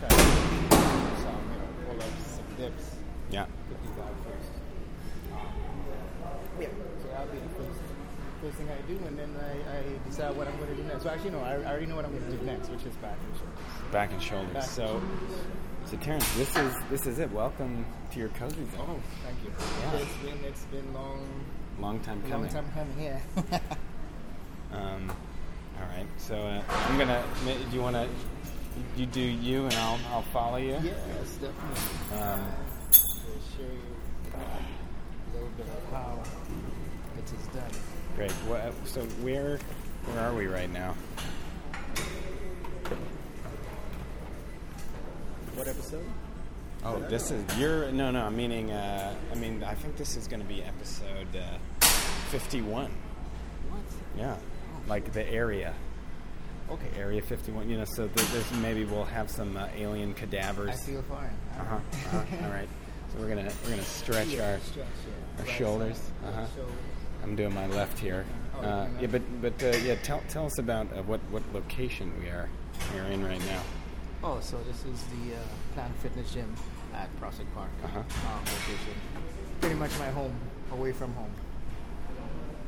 Try 0.00 0.08
to 0.08 0.16
do 0.16 0.76
some, 1.22 1.40
you 1.52 1.58
know, 1.60 1.68
pull-ups, 1.86 2.26
some 2.26 2.56
dips. 2.56 2.96
Yeah. 3.30 3.46
Get 3.68 3.82
these 3.82 3.98
out 3.98 4.14
first. 4.24 4.50
Um, 5.32 5.46
yeah. 6.60 6.66
So 7.02 7.08
that'll 7.08 7.26
be 7.32 7.38
the 7.38 7.48
first, 7.54 7.80
first 8.42 8.56
thing 8.56 8.68
I 8.68 8.80
do, 8.90 8.96
and 9.06 9.18
then 9.18 9.30
I, 9.40 9.78
I 9.78 9.82
decide 10.08 10.36
what 10.36 10.48
I'm 10.48 10.56
going 10.58 10.70
to 10.70 10.76
do 10.76 10.82
next. 10.84 11.02
So 11.04 11.10
actually, 11.10 11.30
no, 11.30 11.40
I, 11.40 11.54
I 11.54 11.64
already 11.66 11.86
know 11.86 11.96
what 11.96 12.04
I'm 12.04 12.12
going 12.18 12.30
to 12.30 12.36
do 12.36 12.44
next, 12.44 12.68
which 12.70 12.84
is 12.84 12.94
back 12.96 13.16
and 13.24 13.36
shoulders. 13.38 13.92
Back 13.92 14.12
and 14.12 14.22
shoulders. 14.22 14.52
Back 14.54 14.62
and 14.64 14.72
so, 14.72 15.00
so 15.86 15.96
Terrence, 15.98 16.34
this 16.36 16.56
is 16.56 16.74
this 16.90 17.06
is 17.06 17.18
it. 17.18 17.30
Welcome 17.32 17.84
to 18.12 18.18
your 18.18 18.28
cozy 18.30 18.64
zone. 18.76 18.86
Oh, 18.88 19.00
thank 19.24 19.38
you. 19.44 19.52
Yeah. 19.80 19.98
It's 20.02 20.16
been 20.18 20.44
it's 20.44 20.64
been 20.64 20.92
long, 20.94 21.26
Long 21.80 22.00
time 22.00 22.20
coming. 22.22 22.52
long 22.52 22.64
time 22.64 22.72
coming. 22.72 23.00
Yeah. 23.00 23.58
Um, 24.72 25.10
all 25.80 25.88
right. 25.88 26.06
So 26.16 26.36
uh, 26.36 26.62
I'm 26.68 26.96
gonna. 26.96 27.24
Do 27.44 27.76
you 27.76 27.82
want 27.82 27.96
to? 27.96 28.06
You 28.96 29.04
do 29.06 29.20
you, 29.20 29.64
and 29.64 29.74
I'll 29.74 29.98
I'll 30.12 30.22
follow 30.32 30.58
you. 30.58 30.78
yes, 30.80 31.38
definitely. 31.40 32.20
Um, 32.22 32.46
show 33.60 33.66
you 33.66 34.40
a 35.32 35.34
little 35.34 35.48
bit 35.56 35.66
of 35.66 35.92
how 35.92 36.18
it 37.18 37.24
is 37.24 37.46
done. 37.48 37.70
great. 38.16 38.30
What, 38.48 38.72
so 38.86 39.02
where 39.22 39.58
where 40.06 40.20
are 40.20 40.34
we 40.34 40.46
right 40.46 40.70
now? 40.72 40.94
What 45.54 45.68
episode? 45.68 46.04
Oh, 46.84 46.98
this 47.00 47.30
is 47.30 47.44
you're 47.58 47.90
no 47.92 48.10
no. 48.10 48.24
I'm 48.24 48.36
meaning. 48.36 48.70
Uh, 48.70 49.14
I 49.30 49.34
mean, 49.34 49.62
I 49.62 49.74
think 49.74 49.96
this 49.96 50.16
is 50.16 50.26
going 50.26 50.40
to 50.40 50.48
be 50.48 50.62
episode 50.62 51.26
uh, 51.36 51.58
51. 52.30 52.90
What? 53.68 53.80
Yeah, 54.16 54.36
like 54.88 55.12
the 55.12 55.28
area. 55.28 55.74
Okay. 56.70 56.86
Area 56.96 57.20
51. 57.20 57.68
You 57.68 57.78
know, 57.78 57.84
so 57.84 58.06
th- 58.06 58.28
there's 58.28 58.50
maybe 58.52 58.84
we'll 58.84 59.04
have 59.04 59.28
some 59.28 59.56
uh, 59.56 59.66
alien 59.76 60.14
cadavers. 60.14 60.70
I 60.70 60.76
feel 60.76 61.02
fine. 61.02 61.30
Uh 61.58 61.64
huh. 61.64 61.76
Uh-huh. 61.76 62.44
All 62.46 62.50
right. 62.50 62.68
So 63.12 63.18
we're 63.20 63.28
gonna 63.28 63.50
we're 63.64 63.70
gonna 63.70 63.82
stretch 63.82 64.28
Yeah, 64.28 64.52
our. 64.52 64.58
stretch, 64.60 64.86
yeah. 65.06 65.40
our 65.40 65.44
Right 65.46 65.54
shoulders, 65.56 65.96
side, 65.96 66.28
uh-huh. 66.28 66.46
shoulder. 66.56 66.72
I'm 67.22 67.36
doing 67.36 67.54
my 67.54 67.66
left 67.68 67.98
here. 67.98 68.24
Oh, 68.56 68.60
Uh, 68.62 68.88
yeah, 69.00 69.06
but 69.08 69.22
but 69.42 69.62
uh, 69.62 69.76
yeah, 69.78 69.94
tell 70.02 70.22
tell 70.28 70.46
us 70.46 70.58
about 70.58 70.86
uh, 70.96 71.02
what 71.02 71.20
what 71.30 71.42
location 71.52 72.12
we 72.20 72.28
are 72.28 72.48
we 72.94 73.00
are 73.00 73.06
in 73.06 73.24
right 73.24 73.44
now. 73.46 73.62
Oh, 74.22 74.38
so 74.40 74.58
this 74.68 74.84
is 74.84 75.02
the 75.14 75.34
uh, 75.34 75.38
Planet 75.74 75.96
Fitness 76.02 76.32
Gym 76.32 76.54
at 76.94 77.08
Prospect 77.18 77.52
Park 77.54 77.70
Uh-huh. 77.84 77.98
um, 77.98 78.40
location. 78.44 78.94
Pretty 79.60 79.76
much 79.76 79.90
my 79.98 80.08
home, 80.10 80.32
away 80.72 80.92
from 80.92 81.12
home. 81.14 81.32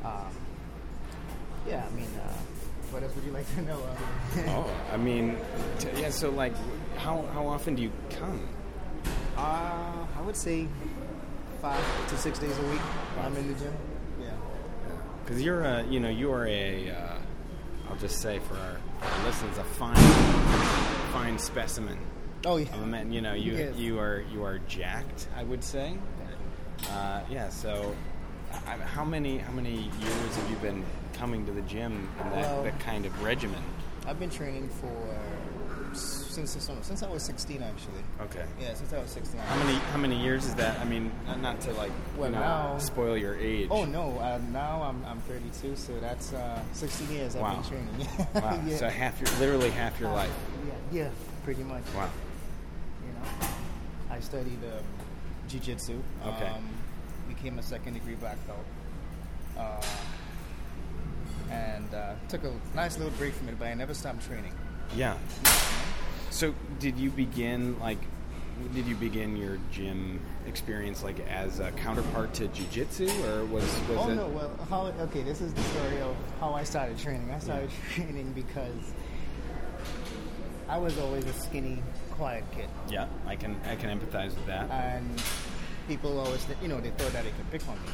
Um, 0.04 0.32
yeah, 1.68 1.86
I 1.86 1.94
mean, 1.94 2.08
uh, 2.24 2.32
what 2.90 3.02
else 3.02 3.14
would 3.14 3.24
you 3.24 3.32
like 3.32 3.46
to 3.54 3.62
know? 3.62 3.78
Oh, 4.48 4.66
I 4.92 4.96
mean, 4.96 5.36
t- 5.78 5.88
yeah. 5.96 6.10
So 6.10 6.30
like, 6.30 6.54
how 6.96 7.22
how 7.34 7.46
often 7.46 7.74
do 7.76 7.82
you 7.82 7.92
come? 8.18 8.48
Uh, 9.36 10.01
I 10.22 10.24
would 10.24 10.36
say 10.36 10.68
five 11.60 11.82
to 12.08 12.16
six 12.16 12.38
days 12.38 12.56
a 12.56 12.62
week. 12.68 12.80
I'm 13.20 13.36
in 13.36 13.48
the 13.52 13.58
gym. 13.58 13.72
Yeah. 14.20 14.28
Because 15.24 15.42
you're 15.42 15.62
a 15.62 15.82
you 15.88 15.98
know 15.98 16.10
you 16.10 16.30
are 16.32 16.46
a 16.46 16.90
uh, 16.90 17.14
I'll 17.90 17.96
just 17.96 18.20
say 18.22 18.38
for 18.38 18.54
our, 18.54 18.76
our 19.02 19.24
listeners 19.26 19.58
a 19.58 19.64
fine 19.64 19.96
fine 21.12 21.38
specimen 21.40 21.98
Oh 22.44 22.56
yeah. 22.56 22.72
of 22.72 22.82
a 22.82 22.86
man. 22.86 23.10
You 23.12 23.20
know 23.20 23.34
you 23.34 23.54
Yes. 23.56 23.74
you 23.76 23.98
are 23.98 24.22
you 24.32 24.44
are 24.44 24.60
jacked. 24.68 25.26
I 25.36 25.42
would 25.42 25.64
say. 25.64 25.96
Uh, 26.90 27.22
yeah. 27.28 27.48
So. 27.48 27.94
I, 28.66 28.76
how 28.76 29.04
many 29.04 29.38
how 29.38 29.50
many 29.52 29.74
years 29.74 30.36
have 30.36 30.50
you 30.50 30.56
been 30.56 30.84
coming 31.14 31.46
to 31.46 31.52
the 31.52 31.62
gym 31.62 32.08
in 32.22 32.30
that, 32.30 32.42
Well- 32.42 32.62
that 32.62 32.78
kind 32.78 33.06
of 33.06 33.22
regimen? 33.24 33.60
I've 34.06 34.20
been 34.20 34.30
training 34.30 34.68
for 34.68 34.92
since 36.32 36.50
since 36.82 37.02
I 37.02 37.08
was 37.08 37.22
16 37.22 37.62
actually. 37.62 38.02
Okay. 38.22 38.44
Yeah, 38.60 38.74
since 38.74 38.92
I 38.92 38.98
was 38.98 39.10
16. 39.10 39.38
How 39.40 39.56
many 39.64 39.78
how 39.78 39.98
many 39.98 40.20
years 40.22 40.44
is 40.46 40.54
that? 40.56 40.78
I 40.80 40.84
mean, 40.84 41.12
not- 41.26 41.40
not 41.40 41.60
to 41.62 41.72
like 41.74 41.92
Well, 42.16 42.30
you 42.30 42.34
know, 42.36 42.40
now- 42.40 42.78
spoil 42.78 43.16
your 43.16 43.36
age. 43.36 43.68
Oh 43.70 43.84
no! 43.84 44.18
Uh, 44.18 44.40
now 44.50 44.82
I'm 44.82 45.04
I'm 45.04 45.20
32, 45.20 45.76
so 45.76 45.92
that's 46.00 46.32
uh, 46.32 46.60
16 46.72 47.10
years 47.10 47.36
I've 47.36 47.54
been 47.54 47.70
training. 47.70 48.08
Wow. 48.34 48.60
yeah. 48.66 48.76
So 48.76 48.88
half 48.88 49.20
your 49.20 49.30
literally 49.38 49.70
half 49.70 50.00
your 50.00 50.10
life. 50.10 50.32
yeah, 50.66 51.02
yeah, 51.04 51.10
pretty 51.44 51.62
much. 51.64 51.82
Wow. 51.94 52.08
You 53.06 53.12
know, 53.14 53.48
I 54.10 54.20
studied 54.20 54.58
um, 54.64 54.84
jiu-jitsu. 55.48 56.00
Okay. 56.26 56.46
Um, 56.48 56.68
became 57.28 57.58
a 57.58 57.62
second 57.62 57.94
degree 57.94 58.14
black 58.14 58.36
belt. 58.46 58.64
Uh, 59.58 59.82
and 61.50 61.92
uh, 61.94 62.14
took 62.28 62.42
a 62.44 62.52
nice 62.74 62.96
little 62.96 63.12
break 63.18 63.34
from 63.34 63.48
it, 63.48 63.58
but 63.58 63.68
I 63.68 63.74
never 63.74 63.92
stopped 63.94 64.26
training. 64.26 64.52
Yeah. 64.96 65.16
So 66.32 66.54
did 66.80 66.96
you 66.98 67.10
begin 67.10 67.78
like? 67.78 67.98
Did 68.74 68.86
you 68.86 68.94
begin 68.96 69.36
your 69.36 69.58
gym 69.70 70.20
experience 70.46 71.02
like 71.02 71.18
as 71.28 71.58
a 71.60 71.70
counterpart 71.72 72.32
to 72.34 72.48
jujitsu, 72.48 73.08
or 73.28 73.44
was 73.44 73.64
was 73.88 73.98
oh 73.98 74.10
it? 74.10 74.14
no! 74.14 74.28
Well, 74.28 74.50
how? 74.70 74.86
Okay, 75.04 75.22
this 75.22 75.40
is 75.42 75.52
the 75.52 75.62
story 75.62 76.00
of 76.00 76.16
how 76.40 76.54
I 76.54 76.64
started 76.64 76.98
training. 76.98 77.30
I 77.30 77.38
started 77.38 77.70
training 77.94 78.32
because 78.32 78.92
I 80.68 80.78
was 80.78 80.96
always 80.98 81.26
a 81.26 81.32
skinny, 81.34 81.82
quiet 82.12 82.44
kid, 82.52 82.68
Yeah, 82.88 83.08
I 83.26 83.36
can 83.36 83.56
I 83.66 83.76
can 83.76 83.90
empathize 83.98 84.34
with 84.34 84.46
that. 84.46 84.70
and 84.70 85.22
people 85.88 86.18
always, 86.18 86.42
th- 86.46 86.56
you 86.62 86.68
know, 86.68 86.80
they 86.80 86.90
thought 86.90 87.12
that 87.12 87.24
they 87.24 87.30
could 87.32 87.50
pick 87.50 87.66
on 87.68 87.74
me. 87.74 87.90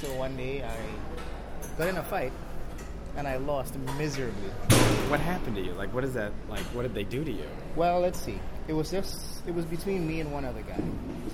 So 0.00 0.12
one 0.16 0.36
day 0.36 0.62
I 0.62 0.76
got 1.78 1.88
in 1.88 1.96
a 1.96 2.02
fight 2.02 2.32
and 3.16 3.28
I 3.28 3.36
lost 3.36 3.76
miserably. 3.98 4.48
What 5.08 5.20
happened 5.20 5.56
to 5.56 5.62
you? 5.62 5.72
Like, 5.72 5.92
what 5.92 6.04
is 6.04 6.14
that? 6.14 6.32
Like, 6.48 6.64
what 6.74 6.82
did 6.82 6.94
they 6.94 7.04
do 7.04 7.24
to 7.24 7.30
you? 7.30 7.46
Well, 7.76 8.00
let's 8.00 8.18
see. 8.18 8.38
It 8.68 8.72
was 8.72 8.90
just 8.90 9.46
it 9.46 9.54
was 9.54 9.64
between 9.64 10.06
me 10.06 10.20
and 10.20 10.32
one 10.32 10.44
other 10.44 10.62
guy, 10.62 10.80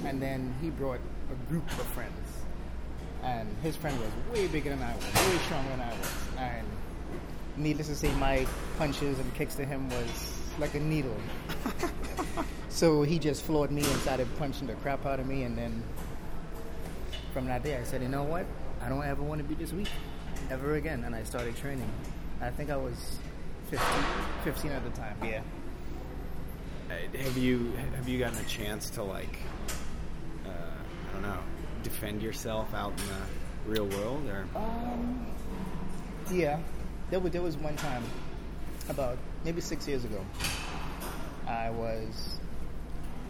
and 0.05 0.21
then 0.21 0.55
he 0.61 0.71
brought 0.71 1.01
a 1.31 1.51
group 1.51 1.67
of 1.71 1.87
friends, 1.89 2.29
and 3.23 3.49
his 3.63 3.77
friend 3.77 3.99
was 4.01 4.11
way 4.35 4.47
bigger 4.49 4.71
than 4.71 4.83
I 4.83 4.95
was, 4.95 5.05
way 5.05 5.39
stronger 5.45 5.71
than 5.71 5.81
I 5.81 5.91
was, 5.91 6.13
and 6.39 6.67
needless 7.57 7.89
to 7.89 7.95
say, 7.95 8.13
my 8.15 8.47
punches 8.79 9.19
and 9.19 9.35
kicks 9.35 9.55
to 9.57 9.65
him 9.65 9.89
was 9.91 10.41
like 10.59 10.75
a 10.75 10.81
needle. 10.81 11.17
so 12.69 13.03
he 13.03 13.19
just 13.19 13.43
floored 13.45 13.71
me 13.71 13.83
and 13.83 14.01
started 14.01 14.27
punching 14.39 14.67
the 14.67 14.75
crap 14.75 15.05
out 15.07 15.21
of 15.21 15.27
me, 15.27 15.43
and 15.43 15.57
then 15.57 15.83
from 17.33 17.47
that 17.47 17.63
day, 17.63 17.77
I 17.77 17.85
said, 17.85 18.03
you 18.03 18.09
know 18.09 18.25
what? 18.25 18.47
I 18.81 18.89
don't 18.89 19.05
ever 19.05 19.23
want 19.23 19.41
to 19.41 19.45
be 19.45 19.55
this 19.55 19.73
weak 19.73 19.89
ever 20.51 20.75
again, 20.77 21.05
and 21.05 21.15
I 21.15 21.23
started 21.25 21.57
training. 21.57 21.91
I 22.41 22.51
think 22.51 22.71
I 22.71 22.77
was 22.77 23.19
15, 23.71 23.81
15 24.45 24.71
at 24.73 24.85
the 24.85 24.91
time. 24.91 25.17
Yeah. 25.23 25.43
Uh, 26.91 27.19
Have 27.19 27.37
you 27.37 27.73
have 27.97 28.09
you 28.09 28.19
gotten 28.19 28.39
a 28.39 28.49
chance 28.49 28.91
to 28.91 29.03
like, 29.03 29.39
uh, 30.47 30.49
I 30.51 31.13
don't 31.13 31.23
know, 31.23 31.39
defend 31.83 32.23
yourself 32.23 32.73
out 32.75 32.93
in 32.93 33.07
the 33.07 33.71
real 33.71 33.87
world, 33.99 34.27
or 34.29 34.47
Um, 34.57 35.27
yeah, 36.31 36.61
there 37.11 37.21
was, 37.21 37.33
there 37.33 37.43
was 37.43 37.57
one 37.59 37.77
time, 37.77 38.03
about 38.89 39.19
maybe 39.45 39.61
six 39.61 39.87
years 39.87 40.05
ago, 40.05 40.25
I 41.47 41.69
was 41.71 42.39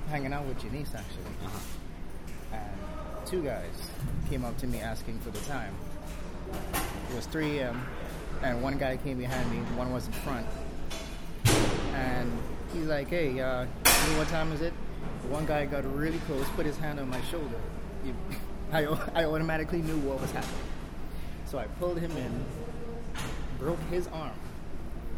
hanging 0.09 0.33
out 0.33 0.45
with 0.47 0.61
Janice 0.61 0.95
actually, 0.95 1.25
uh-huh. 1.45 2.57
and 2.57 3.27
two 3.27 3.43
guys 3.43 3.91
came 4.31 4.45
up 4.45 4.57
to 4.59 4.67
me 4.69 4.79
asking 4.81 5.19
for 5.19 5.31
the 5.31 5.41
time. 5.41 5.75
It 7.11 7.14
was 7.14 7.26
3 7.26 7.59
a.m., 7.59 7.87
and 8.43 8.62
one 8.62 8.78
guy 8.78 8.97
came 8.97 9.19
behind 9.19 9.50
me, 9.50 9.59
one 9.76 9.93
was 9.93 10.07
in 10.07 10.12
front, 10.12 10.47
and 11.95 12.31
he's 12.73 12.87
like, 12.87 13.09
"Hey, 13.09 13.40
uh, 13.40 13.62
you 13.62 14.12
know 14.12 14.19
what 14.19 14.28
time 14.28 14.52
is 14.52 14.61
it?" 14.61 14.73
One 15.28 15.47
guy 15.47 15.67
got 15.67 15.85
really 15.97 16.19
close, 16.21 16.49
put 16.50 16.64
his 16.67 16.78
hand 16.78 17.00
on 17.00 17.09
my 17.09 17.21
shoulder. 17.23 17.57
I, 18.73 18.85
I 19.14 19.25
automatically 19.25 19.83
knew 19.83 19.99
what 19.99 20.21
was 20.21 20.31
happening. 20.31 20.61
So 21.47 21.59
I 21.59 21.67
pulled 21.81 21.99
him 21.99 22.11
in, 22.17 22.45
broke 23.59 23.81
his 23.90 24.07
arm, 24.09 24.38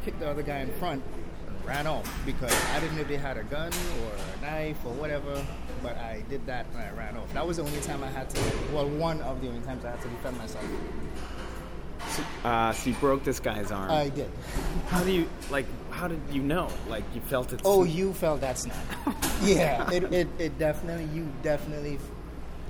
kicked 0.04 0.20
the 0.20 0.30
other 0.30 0.42
guy 0.42 0.58
in 0.58 0.70
front, 0.74 1.02
ran 1.64 1.86
off 1.86 2.10
because 2.26 2.52
I 2.74 2.80
didn't 2.80 2.96
know 2.96 3.02
if 3.02 3.08
they 3.08 3.16
had 3.16 3.36
a 3.36 3.44
gun 3.44 3.70
or 4.02 4.10
a 4.38 4.40
knife 4.50 4.78
or 4.84 4.92
whatever. 4.94 5.44
But 5.82 5.96
I 5.98 6.22
did 6.28 6.44
that 6.46 6.66
and 6.74 6.78
I 6.82 6.90
ran 6.90 7.16
off. 7.16 7.32
That 7.32 7.46
was 7.46 7.56
the 7.56 7.62
only 7.64 7.80
time 7.80 8.02
I 8.04 8.08
had 8.08 8.28
to. 8.30 8.40
Well, 8.72 8.88
one 8.88 9.20
of 9.22 9.40
the 9.40 9.48
only 9.48 9.60
times 9.62 9.84
I 9.84 9.90
had 9.90 10.00
to 10.02 10.08
defend 10.08 10.36
myself. 10.38 10.64
So, 12.08 12.22
uh, 12.44 12.72
so 12.72 12.90
you 12.90 12.96
broke 12.96 13.24
this 13.24 13.40
guy's 13.40 13.70
arm. 13.70 13.90
I 13.90 14.08
did. 14.08 14.30
how 14.88 15.02
do 15.04 15.12
you 15.12 15.28
like? 15.50 15.66
How 15.90 16.08
did 16.08 16.20
you 16.32 16.42
know? 16.42 16.68
Like 16.88 17.04
you 17.14 17.20
felt 17.20 17.52
it? 17.52 17.60
Oh, 17.64 17.84
you 17.84 18.12
felt 18.14 18.40
that 18.40 18.58
snap. 18.58 18.76
yeah, 19.42 19.88
it, 19.90 20.04
it, 20.12 20.28
it 20.38 20.58
definitely. 20.58 21.04
You 21.14 21.30
definitely 21.42 21.98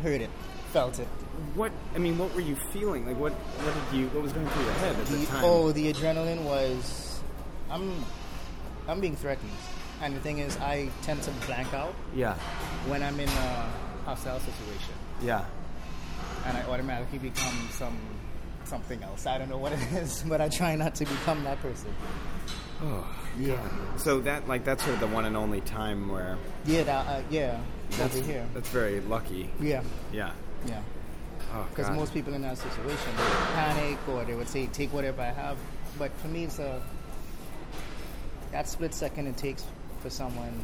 heard 0.03 0.21
it, 0.21 0.31
felt 0.73 0.99
it. 0.99 1.07
What 1.55 1.71
I 1.95 1.99
mean, 1.99 2.19
what 2.19 2.35
were 2.35 2.41
you 2.41 2.57
feeling? 2.73 3.07
Like 3.07 3.19
what? 3.19 3.33
What 3.33 3.75
did 3.93 3.99
you? 4.01 4.09
What 4.09 4.23
was 4.25 4.33
going 4.33 4.49
through 4.49 4.65
your 4.65 4.73
head 4.75 4.97
at 4.97 5.07
the 5.07 5.17
The, 5.17 5.27
time? 5.27 5.45
oh, 5.45 5.73
the 5.73 5.93
adrenaline 5.93 6.43
was. 6.43 7.21
I'm, 7.71 8.05
I'm 8.91 9.01
being 9.01 9.17
threatened, 9.17 9.51
and 10.03 10.15
the 10.17 10.21
thing 10.21 10.39
is, 10.39 10.57
I 10.59 10.91
tend 11.03 11.23
to 11.23 11.31
blank 11.47 11.73
out 11.73 11.95
yeah, 12.15 12.35
when 12.89 13.03
I'm 13.03 13.19
in 13.21 13.29
a 13.29 13.69
hostile 14.05 14.41
situation, 14.41 14.95
yeah. 15.23 15.45
and 16.45 16.57
I 16.57 16.63
automatically 16.65 17.19
become 17.19 17.69
some 17.71 17.97
something 18.65 19.03
else. 19.03 19.27
I 19.27 19.39
don't 19.39 19.49
know 19.49 19.59
what 19.59 19.73
it 19.73 19.81
is, 19.93 20.25
but 20.27 20.41
I 20.41 20.49
try 20.49 20.75
not 20.77 20.95
to 20.97 21.05
become 21.05 21.45
that 21.45 21.61
person. 21.63 21.95
Oh, 22.83 23.07
Yeah, 23.39 23.59
so 23.97 24.21
that 24.21 24.49
like 24.49 24.65
that's 24.65 24.83
sort 24.83 24.95
of 24.95 25.01
the 25.01 25.07
one 25.07 25.25
and 25.25 25.37
only 25.37 25.61
time 25.61 26.09
where 26.09 26.37
yeah, 26.65 26.83
that, 26.85 27.07
uh, 27.07 27.23
yeah. 27.31 27.61
that's 27.91 28.17
over 28.17 28.25
here. 28.25 28.47
That's 28.55 28.69
very 28.71 29.01
lucky. 29.01 29.51
Yeah, 29.61 29.83
Yeah. 30.13 30.33
yeah. 30.67 30.81
Oh, 31.55 31.67
Because 31.71 31.89
God. 31.89 31.97
most 31.97 32.15
people 32.15 32.33
in 32.35 32.43
that 32.43 32.59
situation 32.59 33.11
they 33.17 33.23
would 33.23 33.49
panic 33.55 33.99
or 34.09 34.25
they 34.25 34.35
would 34.35 34.49
say, 34.49 34.67
"Take 34.67 34.93
whatever 34.93 35.23
I 35.23 35.31
have." 35.31 35.59
But 35.99 36.11
for 36.19 36.29
me, 36.29 36.45
it's 36.45 36.59
a 36.59 36.81
that 38.53 38.69
split 38.69 38.95
second 38.95 39.27
it 39.27 39.37
takes 39.37 39.65
for 40.01 40.11
someone 40.11 40.63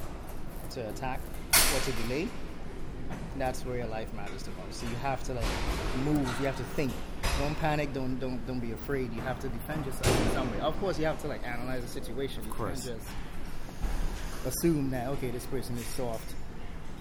to 0.70 0.88
attack 0.88 1.20
or 1.53 1.81
to 1.81 1.92
delay. 2.03 2.29
That's 3.38 3.64
where 3.64 3.77
your 3.77 3.87
life 3.87 4.12
matters 4.14 4.42
the 4.42 4.51
most. 4.64 4.81
So 4.81 4.87
you 4.88 4.96
have 4.96 5.22
to 5.25 5.35
like 5.35 5.44
move. 6.05 6.27
You 6.40 6.46
have 6.46 6.57
to 6.57 6.64
think. 6.64 6.92
Don't 7.38 7.55
panic. 7.61 7.92
Don't 7.92 8.18
don't 8.18 8.44
don't 8.46 8.61
be 8.61 8.72
afraid. 8.72 9.12
You 9.12 9.20
have 9.20 9.38
to 9.40 9.49
defend 9.49 9.87
yourself 9.87 10.27
in 10.27 10.33
some 10.33 10.51
way. 10.51 10.61
Of 10.61 10.79
course, 10.81 10.99
you 10.99 11.05
have 11.05 11.20
to 11.22 11.29
like 11.29 11.46
analyze 11.46 11.83
the 11.83 11.88
situation. 11.88 12.44
You 12.44 12.51
course. 12.51 12.87
can't 12.87 12.99
just 12.99 13.11
assume 14.46 14.90
that 14.90 15.09
okay, 15.09 15.31
this 15.31 15.46
person 15.46 15.77
is 15.77 15.85
soft. 15.85 16.35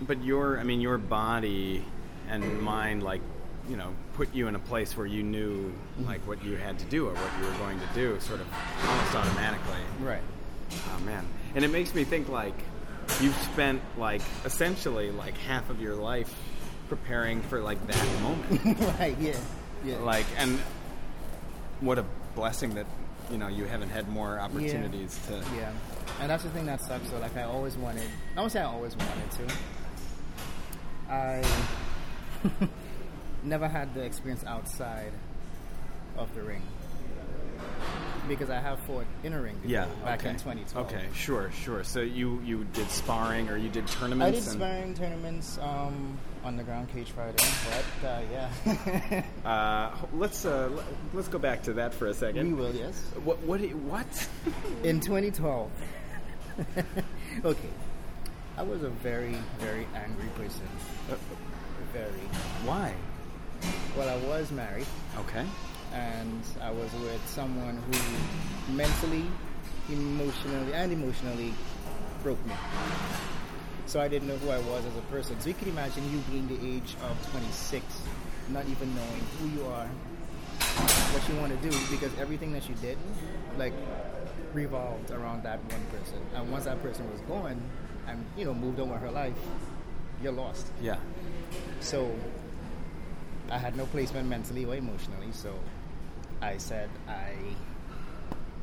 But 0.02 0.24
your, 0.24 0.60
I 0.60 0.64
mean, 0.64 0.82
your 0.82 0.98
body 0.98 1.84
and 2.30 2.62
mind, 2.62 3.04
like, 3.04 3.22
you 3.70 3.78
know, 3.78 3.94
put 4.14 4.34
you 4.34 4.48
in 4.48 4.56
a 4.56 4.60
place 4.60 4.98
where 4.98 5.06
you 5.06 5.24
knew, 5.24 5.74
like, 6.02 6.26
what 6.28 6.44
you 6.44 6.58
had 6.58 6.78
to 6.80 6.86
do 6.86 7.08
or 7.08 7.14
what 7.14 7.32
you 7.40 7.46
were 7.46 7.58
going 7.60 7.80
to 7.80 7.88
do, 7.94 8.20
sort 8.20 8.42
of 8.42 8.48
almost 8.86 9.16
automatically. 9.16 9.80
Right. 10.02 10.22
Oh 10.72 11.00
man, 11.06 11.26
and 11.56 11.64
it 11.64 11.70
makes 11.70 11.94
me 11.94 12.04
think 12.04 12.30
like 12.30 12.56
you've 13.22 13.36
spent 13.54 13.82
like 13.98 14.22
essentially 14.46 15.12
like 15.12 15.38
half 15.38 15.70
of 15.70 15.82
your 15.82 15.96
life 15.96 16.34
preparing 16.90 17.42
for 17.42 17.62
like 17.62 17.86
that 17.88 18.22
moment. 18.22 18.80
right. 19.00 19.18
Yeah. 19.20 19.38
Yeah. 19.84 19.98
like, 20.00 20.26
and 20.38 20.60
what 21.80 22.00
a 22.00 22.06
blessing 22.34 22.74
that 22.76 22.88
you 23.32 23.38
know 23.38 23.48
you 23.48 23.66
haven't 23.66 23.90
had 23.90 24.10
more 24.10 24.40
opportunities 24.40 25.20
to. 25.28 25.44
Yeah, 25.56 25.72
and 26.22 26.30
that's 26.30 26.44
the 26.44 26.50
thing 26.50 26.66
that 26.66 26.82
sucks. 26.82 27.10
So, 27.10 27.20
like, 27.20 27.36
I 27.38 27.44
always 27.44 27.76
wanted. 27.76 28.10
I 28.36 28.40
won't 28.40 28.52
say 28.52 28.62
I 28.62 28.66
always 28.66 28.96
wanted 28.96 29.32
to. 29.32 29.56
I 31.10 31.44
never 33.44 33.68
had 33.68 33.94
the 33.94 34.02
experience 34.02 34.44
outside 34.46 35.12
of 36.18 36.34
the 36.34 36.42
ring 36.42 36.64
because 38.28 38.50
I 38.50 38.60
have 38.60 38.80
fought 38.80 39.06
in 39.24 39.34
a 39.34 39.42
ring 39.42 39.60
Yeah, 39.66 39.86
back 40.04 40.20
okay. 40.22 40.30
in 40.30 40.36
2012. 40.36 40.88
Okay, 40.88 41.06
sure, 41.14 41.52
sure. 41.64 41.84
So 41.84 42.02
you 42.02 42.42
you 42.46 42.64
did 42.74 42.90
sparring 42.90 43.50
or 43.50 43.58
you 43.58 43.70
did 43.70 43.88
tournaments? 43.88 44.26
I 44.48 44.52
did 44.52 44.60
sparring 44.60 44.94
tournaments, 44.94 45.58
um, 45.62 46.18
underground 46.44 46.92
cage 46.94 47.12
fighting, 47.12 47.48
but 48.02 48.08
uh, 48.08 48.22
yeah, 48.32 49.24
Uh, 49.46 49.96
let's 50.14 50.46
uh, 50.46 50.70
let's 51.14 51.28
go 51.28 51.38
back 51.40 51.64
to 51.64 51.74
that 51.74 51.94
for 51.94 52.06
a 52.06 52.10
we 52.10 52.14
second. 52.16 52.58
will. 52.58 52.74
Yes. 52.74 53.00
What 53.24 53.40
what 53.44 53.62
what? 53.62 54.28
In 54.84 55.00
2012. 55.00 55.70
okay. 57.46 57.70
I 58.58 58.64
was 58.64 58.84
a 58.84 58.90
very, 58.90 59.36
very 59.60 59.86
angry 59.96 60.30
person. 60.38 60.66
Very. 61.92 62.08
Why? 62.64 62.94
Well, 63.98 64.10
I 64.10 64.16
was 64.28 64.52
married 64.52 64.86
Okay. 65.20 65.46
And 65.96 66.44
I 66.62 66.72
was 66.72 66.92
with 66.94 67.26
someone 67.28 67.78
who 67.78 68.74
mentally, 68.74 69.26
emotionally, 69.90 70.74
and 70.74 70.92
emotionally 70.92 71.54
broke 72.22 72.46
me. 72.46 72.54
So 73.86 74.02
I 74.02 74.08
didn't 74.08 74.28
know 74.28 74.38
who 74.38 74.50
I 74.50 74.60
was 74.60 74.86
as 74.86 74.96
a 74.98 75.02
person. 75.12 75.40
So 75.40 75.48
you 75.48 75.54
can 75.54 75.70
imagine 75.70 76.04
you 76.12 76.20
being 76.30 76.48
the 76.48 76.76
age 76.76 76.96
of 77.04 77.32
26, 77.32 77.86
not 78.50 78.66
even 78.68 78.94
knowing 78.96 79.24
who 79.40 79.48
you 79.50 79.66
are, 79.68 79.88
what 79.88 81.30
you 81.30 81.40
want 81.40 81.62
to 81.62 81.70
do, 81.70 81.78
because 81.90 82.12
everything 82.20 82.52
that 82.54 82.68
you 82.68 82.76
did, 82.76 82.98
like, 83.58 83.74
revolved 84.54 85.12
around 85.12 85.44
that 85.44 85.60
one 85.72 85.86
person. 85.92 86.20
And 86.34 86.52
once 86.52 86.66
that 86.66 86.82
person 86.82 87.10
was 87.12 87.22
gone 87.22 87.62
and, 88.08 88.26
you 88.38 88.44
know, 88.44 88.54
moved 88.54 88.80
on 88.80 88.90
with 88.90 89.00
her 89.00 89.12
life, 89.12 89.38
you're 90.22 90.34
lost. 90.34 90.68
Yeah. 90.82 90.98
So 91.80 92.12
I 93.52 93.60
had 93.60 93.78
no 93.78 93.86
placement 93.86 94.28
mentally 94.28 94.66
or 94.66 94.76
emotionally. 94.76 95.32
So 95.32 95.54
I 96.42 96.58
said 96.58 96.90
I 97.08 97.34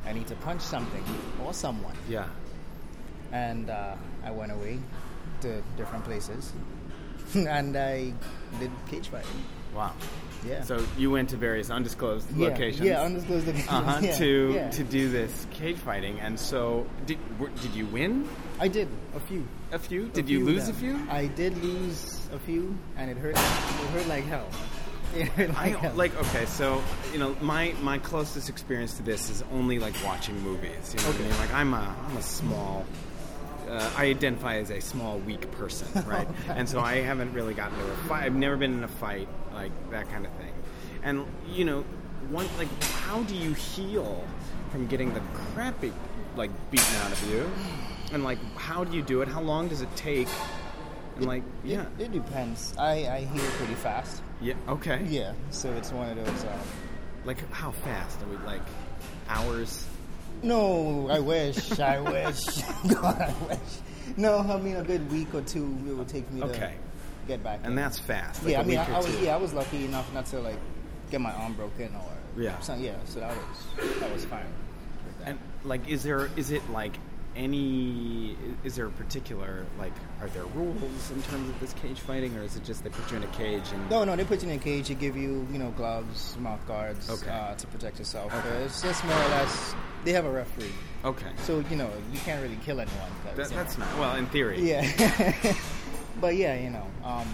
I 0.05 0.13
need 0.13 0.27
to 0.27 0.35
punch 0.35 0.61
something 0.61 1.03
or 1.43 1.53
someone, 1.53 1.95
Yeah. 2.09 2.25
and 3.31 3.69
uh, 3.69 3.95
I 4.23 4.31
went 4.31 4.51
away 4.51 4.79
to 5.41 5.61
different 5.77 6.03
places, 6.05 6.51
and 7.35 7.75
I 7.77 8.13
did 8.59 8.71
cage 8.89 9.07
fighting. 9.07 9.43
Wow. 9.73 9.93
Yeah. 10.47 10.61
So 10.63 10.85
you 10.97 11.09
went 11.09 11.29
to 11.29 11.37
various 11.37 11.69
undisclosed 11.69 12.29
yeah, 12.35 12.49
locations. 12.49 12.85
Yeah, 12.85 13.01
undisclosed 13.01 13.47
locations. 13.47 13.69
uh-huh, 13.69 13.99
yeah, 14.03 14.11
to 14.17 14.51
yeah. 14.53 14.69
to 14.71 14.83
do 14.83 15.09
this 15.09 15.47
cage 15.51 15.77
fighting, 15.77 16.19
and 16.19 16.37
so 16.39 16.85
did 17.05 17.17
were, 17.39 17.49
did 17.61 17.73
you 17.73 17.85
win 17.87 18.27
I 18.59 18.67
did 18.67 18.87
a 19.15 19.19
few. 19.21 19.47
a 19.71 19.79
few? 19.79 20.05
A 20.05 20.09
Did 20.09 20.29
you 20.29 20.43
lose 20.45 20.69
a 20.69 20.73
few? 20.73 20.99
I 21.09 21.27
did 21.27 21.57
lose 21.63 22.19
a 22.33 22.39
few, 22.39 22.77
and 22.97 23.09
it 23.09 23.17
hurt. 23.17 23.35
It 23.35 23.89
hurt 23.95 24.07
like 24.07 24.25
hell. 24.25 24.47
It 25.15 25.27
hurt 25.27 25.49
like 25.53 25.83
I 25.83 25.91
like 25.91 26.15
okay, 26.15 26.45
so 26.45 26.81
you 27.11 27.19
know 27.19 27.35
my 27.39 27.75
my 27.81 27.99
closest 27.99 28.49
experience 28.49 28.95
to 28.97 29.03
this 29.03 29.29
is 29.29 29.43
only 29.51 29.77
like 29.77 29.93
watching 30.03 30.39
movies. 30.41 30.93
You 30.93 31.01
know 31.01 31.07
what 31.07 31.15
I 31.15 31.19
mean? 31.19 31.37
Like 31.37 31.53
I'm 31.53 31.73
a 31.73 31.95
I'm 32.09 32.17
a 32.17 32.21
small 32.23 32.85
uh, 33.67 33.71
uh, 33.73 33.89
I 33.97 34.05
identify 34.05 34.57
as 34.57 34.69
a 34.69 34.81
small, 34.81 35.19
weak 35.19 35.49
person, 35.51 35.87
right? 36.07 36.27
and 36.49 36.67
so 36.67 36.79
I 36.79 36.95
haven't 36.95 37.33
really 37.33 37.53
gotten 37.53 37.77
to 37.77 37.91
a 37.91 37.95
fight. 38.07 38.23
I've 38.23 38.35
never 38.35 38.57
been 38.57 38.73
in 38.73 38.83
a 38.83 38.87
fight, 38.87 39.27
like 39.53 39.71
that 39.91 40.09
kind 40.09 40.25
of 40.25 40.31
thing. 40.33 40.53
And 41.03 41.25
you 41.49 41.65
know, 41.65 41.83
one 42.29 42.47
like, 42.57 42.83
how 42.83 43.23
do 43.23 43.35
you 43.35 43.53
heal 43.53 44.23
from 44.71 44.87
getting 44.87 45.13
the 45.13 45.21
crappy 45.53 45.93
like 46.35 46.51
beaten 46.71 46.95
out 46.97 47.11
of 47.11 47.29
you? 47.29 47.49
And 48.11 48.23
like, 48.23 48.37
how 48.55 48.83
do 48.83 48.95
you 48.95 49.01
do 49.01 49.21
it? 49.21 49.27
How 49.27 49.41
long 49.41 49.67
does 49.67 49.81
it 49.81 49.95
take? 49.95 50.27
And 51.15 51.25
like, 51.25 51.43
yeah, 51.63 51.85
It, 51.99 52.05
it 52.05 52.11
depends. 52.13 52.73
I, 52.77 53.07
I 53.07 53.19
heal 53.21 53.43
pretty 53.57 53.75
fast. 53.75 54.21
yeah, 54.41 54.55
okay, 54.67 55.03
Yeah, 55.07 55.33
so 55.51 55.71
it's 55.73 55.91
one 55.91 56.09
of 56.17 56.25
those. 56.25 56.43
Um, 56.43 56.59
Like, 57.25 57.49
how 57.51 57.71
fast? 57.71 58.21
Are 58.21 58.25
we 58.27 58.37
like 58.45 58.61
hours? 59.29 59.85
no, 60.41 61.07
I 61.09 61.19
wish. 61.19 61.79
I 61.79 61.99
wish. 62.01 62.39
God, 62.93 63.21
I 63.21 63.33
wish. 63.47 63.59
No, 64.17 64.39
I 64.39 64.59
mean 64.59 64.75
a 64.75 64.83
good 64.83 65.09
week 65.11 65.33
or 65.33 65.41
two 65.41 65.77
it 65.87 65.93
would 65.93 66.09
take 66.09 66.29
me 66.31 66.41
to 66.41 66.71
get 67.27 67.41
back. 67.43 67.59
And 67.63 67.67
in. 67.67 67.75
that's 67.75 67.99
fast. 67.99 68.43
Like 68.43 68.51
yeah, 68.53 68.59
I 68.59 68.63
mean, 68.63 68.77
I, 68.77 68.95
I 68.95 68.97
was 68.97 69.21
yeah, 69.21 69.33
I 69.35 69.37
was 69.37 69.53
lucky 69.53 69.85
enough 69.85 70.11
not 70.13 70.25
to 70.27 70.39
like 70.39 70.57
get 71.11 71.21
my 71.21 71.31
arm 71.31 71.53
broken 71.53 71.95
or 71.95 72.41
Yeah. 72.41 72.59
So, 72.59 72.75
yeah, 72.75 72.95
so 73.05 73.21
that 73.21 73.33
was 73.35 73.99
that 73.99 74.11
was 74.11 74.25
fine. 74.25 74.45
And 75.25 75.39
like, 75.63 75.87
is 75.87 76.03
there 76.03 76.29
is 76.35 76.51
it 76.51 76.67
like 76.69 76.97
any? 77.35 78.37
Is 78.63 78.75
there 78.75 78.85
a 78.87 78.91
particular 78.91 79.65
like? 79.79 79.93
Are 80.21 80.27
there 80.29 80.45
rules 80.45 81.11
in 81.11 81.21
terms 81.23 81.49
of 81.49 81.59
this 81.59 81.73
cage 81.73 81.99
fighting, 81.99 82.35
or 82.37 82.43
is 82.43 82.55
it 82.55 82.63
just 82.63 82.83
they 82.83 82.89
put 82.89 83.09
you 83.11 83.17
in 83.17 83.23
a 83.23 83.27
cage 83.27 83.63
and? 83.73 83.89
No, 83.89 84.03
no, 84.03 84.15
they 84.15 84.23
put 84.23 84.43
you 84.43 84.49
in 84.49 84.55
a 84.57 84.61
cage. 84.61 84.87
They 84.89 84.95
give 84.95 85.15
you, 85.17 85.47
you 85.51 85.59
know, 85.59 85.71
gloves, 85.71 86.37
mouth 86.39 86.65
guards 86.67 87.09
Okay. 87.09 87.29
uh, 87.31 87.55
to 87.55 87.67
protect 87.67 87.99
yourself. 87.99 88.33
Okay. 88.33 88.49
It's 88.63 88.81
just 88.81 89.03
more 89.05 89.15
or 89.15 89.27
less. 89.29 89.75
They 90.05 90.11
have 90.11 90.25
a 90.25 90.31
referee, 90.31 90.71
Okay. 91.05 91.29
so 91.43 91.63
you 91.69 91.77
know 91.77 91.89
you 92.11 92.19
can't 92.19 92.41
really 92.41 92.57
kill 92.65 92.79
anyone 92.81 92.99
That, 93.23 93.37
you 93.37 93.43
know. 93.43 93.49
that's 93.63 93.77
not 93.77 93.87
well 93.97 94.15
in 94.17 94.25
theory. 94.27 94.59
Yeah. 94.61 94.83
but 96.21 96.35
yeah, 96.35 96.59
you 96.59 96.69
know, 96.69 96.85
um, 97.05 97.25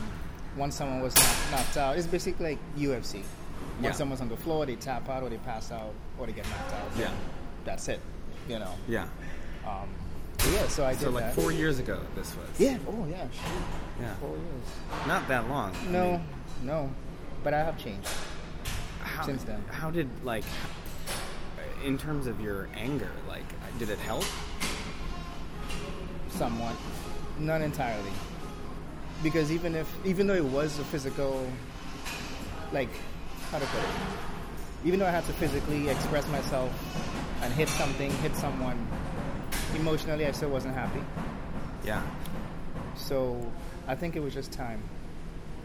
once 0.56 0.76
someone 0.76 1.02
was 1.02 1.16
knocked, 1.16 1.52
knocked 1.52 1.78
out, 1.78 1.98
it's 1.98 2.06
basically 2.06 2.52
like 2.52 2.60
UFC. 2.78 3.16
Once 3.16 3.26
Yeah. 3.82 3.92
someone's 3.94 4.22
on 4.22 4.30
the 4.30 4.38
floor, 4.38 4.66
they 4.68 4.76
tap 4.76 5.10
out, 5.10 5.24
or 5.24 5.30
they 5.30 5.38
pass 5.38 5.72
out, 5.72 5.94
or 6.20 6.28
they 6.28 6.34
get 6.34 6.46
knocked 6.50 6.74
out. 6.74 6.92
Yeah. 6.98 7.12
That's 7.66 7.88
it. 7.88 8.02
You 8.48 8.60
know. 8.60 8.74
Yeah. 8.88 9.08
Um, 9.70 9.90
yeah. 10.54 10.68
So 10.68 10.86
I 10.86 10.92
did 10.92 11.02
So 11.02 11.10
like 11.10 11.26
that. 11.26 11.36
four 11.36 11.52
years 11.52 11.80
ago, 11.80 12.00
this 12.16 12.36
was. 12.36 12.48
Yeah. 12.60 12.78
Oh 12.88 13.06
yeah. 13.10 13.24
Shoot. 13.32 13.42
Yeah. 14.02 14.14
Four 14.16 14.30
years. 14.38 15.08
Not 15.08 15.28
that 15.28 15.48
long. 15.50 15.76
I 15.76 15.92
No. 15.92 16.12
mean, 16.14 16.22
no. 16.64 16.90
But 17.44 17.54
I 17.54 17.60
have 17.60 17.78
changed. 17.78 18.08
how, 19.04 19.24
since 19.26 19.44
then. 19.44 19.64
How 19.72 19.90
did 19.92 20.10
like, 20.24 20.44
in 21.86 21.98
terms 21.98 22.28
of 22.28 22.40
your 22.42 22.68
anger, 22.76 23.12
like, 23.28 23.46
did 23.80 23.90
it 23.90 24.00
help? 24.00 24.24
somewhat, 26.30 26.76
not 27.40 27.60
entirely, 27.62 28.12
because 29.24 29.52
even 29.52 29.76
if 29.76 29.88
even 30.06 30.26
though 30.28 30.36
it 30.36 30.46
was 30.46 30.80
a 30.80 30.84
physical, 30.86 31.46
like 32.72 32.88
how 33.52 33.60
to 33.60 33.66
put 33.66 33.80
it, 33.80 33.90
even 34.86 35.00
though 35.00 35.08
I 35.08 35.12
had 35.12 35.26
to 35.26 35.34
physically 35.34 35.90
express 35.90 36.26
myself 36.30 36.72
and 37.42 37.52
hit 37.54 37.68
something, 37.68 38.10
hit 38.20 38.36
someone, 38.38 38.88
emotionally 39.76 40.26
I 40.26 40.32
still 40.32 40.50
wasn't 40.50 40.76
happy. 40.76 41.02
Yeah. 41.86 42.02
So 42.96 43.40
I 43.88 43.96
think 43.96 44.16
it 44.16 44.20
was 44.22 44.34
just 44.34 44.52
time, 44.52 44.82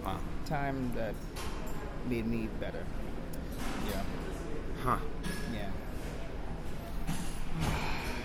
Wow. 0.04 0.18
time 0.46 0.92
that 0.96 1.14
made 2.08 2.26
me 2.26 2.48
better. 2.60 2.84
Yeah, 3.90 4.00
Huh. 4.84 4.96
yeah, 5.52 5.70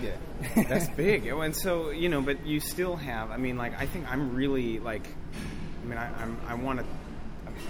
yeah. 0.01 0.11
That's 0.67 0.87
big. 0.89 1.27
Oh, 1.29 1.41
And 1.41 1.55
so, 1.55 1.89
you 1.89 2.09
know, 2.09 2.21
but 2.21 2.45
you 2.45 2.59
still 2.59 2.95
have, 2.95 3.31
I 3.31 3.37
mean, 3.37 3.57
like, 3.57 3.77
I 3.79 3.85
think 3.85 4.09
I'm 4.11 4.33
really, 4.35 4.79
like, 4.79 5.07
I 5.83 5.85
mean, 5.87 5.97
I, 5.97 6.09
I'm, 6.21 6.37
I 6.47 6.53
want 6.53 6.79
to, 6.79 6.85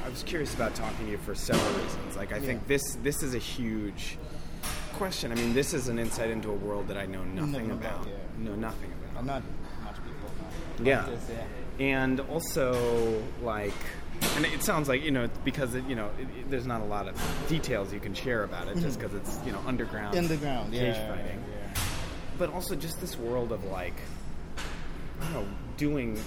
I 0.05 0.09
was 0.09 0.23
curious 0.23 0.53
about 0.53 0.75
talking 0.75 1.05
to 1.05 1.11
you 1.11 1.17
for 1.17 1.33
several 1.35 1.71
reasons. 1.83 2.15
Like, 2.15 2.31
I 2.31 2.39
think 2.39 2.67
this, 2.67 2.95
this 3.01 3.23
is 3.23 3.33
a 3.33 3.39
huge 3.39 4.17
question. 4.99 5.31
I 5.31 5.35
mean, 5.35 5.53
this 5.53 5.73
is 5.73 5.87
an 5.87 5.97
insight 5.97 6.29
into 6.29 6.49
a 6.51 6.55
world 6.55 6.89
that 6.89 6.97
I 6.97 7.05
know 7.05 7.23
nothing 7.23 7.51
Nothing 7.53 7.71
about. 7.71 8.05
yeah. 8.05 8.13
Know 8.49 8.55
nothing 8.55 8.91
about. 8.91 9.19
I'm 9.19 9.25
not 9.25 9.43
much 9.85 9.95
people. 9.95 10.29
no. 10.79 10.85
Yeah. 10.85 11.05
This, 11.09 11.25
yeah. 11.31 11.85
and 11.85 12.19
also 12.19 13.23
like 13.41 13.73
and 14.35 14.45
it 14.45 14.61
sounds 14.61 14.89
like 14.89 15.01
you 15.01 15.11
know 15.11 15.29
because 15.45 15.73
it, 15.75 15.85
you 15.85 15.95
know 15.95 16.09
it, 16.19 16.23
it- 16.37 16.49
there's 16.51 16.67
not 16.67 16.81
a 16.81 16.85
lot 16.85 17.07
of 17.07 17.15
details 17.47 17.93
you 17.93 18.01
can 18.01 18.13
share 18.13 18.43
about 18.43 18.67
it 18.67 18.75
just 18.75 18.99
mm-hmm. 18.99 19.15
because 19.15 19.15
it's 19.15 19.45
you 19.45 19.53
know 19.53 19.61
underground 19.65 20.15
In 20.15 20.27
the 20.27 20.35
ground, 20.35 20.73
cage 20.73 20.81
yeah, 20.97 21.15
fighting 21.15 21.41
yeah. 21.49 21.81
but 22.37 22.51
also 22.53 22.75
just 22.75 22.99
this 22.99 23.17
world 23.17 23.53
of 23.53 23.63
like 23.65 23.95
I 25.21 25.23
don't 25.23 25.33
know 25.33 25.47
doing 25.77 26.19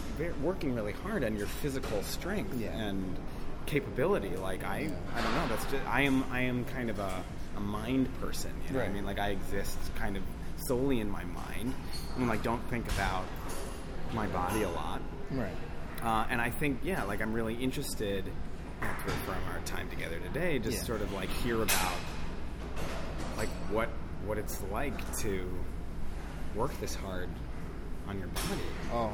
working 0.43 0.75
really 0.75 0.93
hard 0.93 1.23
on 1.25 1.37
your 1.37 1.47
physical 1.47 2.03
strength 2.03 2.55
Yeah. 2.59 2.71
and 2.71 3.17
capability 3.73 4.37
like 4.37 4.63
I 4.65 4.91
I 5.17 5.21
don't 5.23 5.35
know 5.35 5.47
that's 5.49 5.65
just 5.65 5.83
I 5.87 6.03
am 6.03 6.25
I 6.31 6.43
am 6.43 6.65
kind 6.67 6.91
of 6.91 6.99
a, 6.99 7.25
a 7.57 7.61
mind 7.61 8.07
person 8.21 8.51
you 8.67 8.75
know 8.75 8.81
what 8.81 8.89
I 8.89 8.93
mean 8.93 9.07
like 9.07 9.19
I 9.19 9.31
exist 9.31 9.79
kind 9.95 10.17
of 10.19 10.23
solely 10.57 11.01
in 11.01 11.09
my 11.11 11.25
mind 11.25 11.73
and 12.19 12.29
like 12.29 12.43
don't 12.43 12.63
think 12.69 12.87
about 12.93 13.25
my 14.13 14.27
body 14.27 14.63
a 14.63 14.69
lot 14.69 15.01
Right. 15.31 15.57
uh, 16.03 16.27
and 16.29 16.39
I 16.43 16.51
think, 16.51 16.81
yeah, 16.83 17.05
like 17.05 17.23
I'm 17.23 17.33
really 17.33 17.55
interested 17.55 18.25
after 18.83 19.09
from 19.25 19.37
our 19.51 19.61
time 19.65 19.89
together 19.89 20.19
today, 20.21 20.59
just 20.59 20.77
Yeah. 20.79 20.85
sort 20.85 21.01
of 21.01 21.11
like 21.15 21.31
hear 21.31 21.63
about 21.63 21.95
like 23.39 23.49
what 23.71 23.89
what 24.27 24.37
it's 24.37 24.61
like 24.71 25.17
to 25.21 25.49
work 26.55 26.79
this 26.81 26.95
hard 26.95 27.31
on 28.07 28.19
your 28.19 28.29
body 28.29 28.61
Oh. 28.93 29.11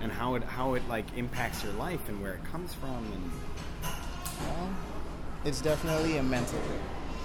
and 0.00 0.10
how 0.10 0.36
it 0.36 0.42
how 0.44 0.72
it 0.74 0.88
like 0.88 1.04
impacts 1.18 1.62
your 1.62 1.74
life 1.74 2.08
and 2.08 2.22
where 2.22 2.32
it 2.32 2.44
comes 2.44 2.72
from 2.72 3.04
and 3.12 3.30
Well, 4.40 4.68
it's 5.44 5.60
definitely 5.60 6.18
a 6.18 6.22
mental 6.22 6.58
thing. 6.58 6.80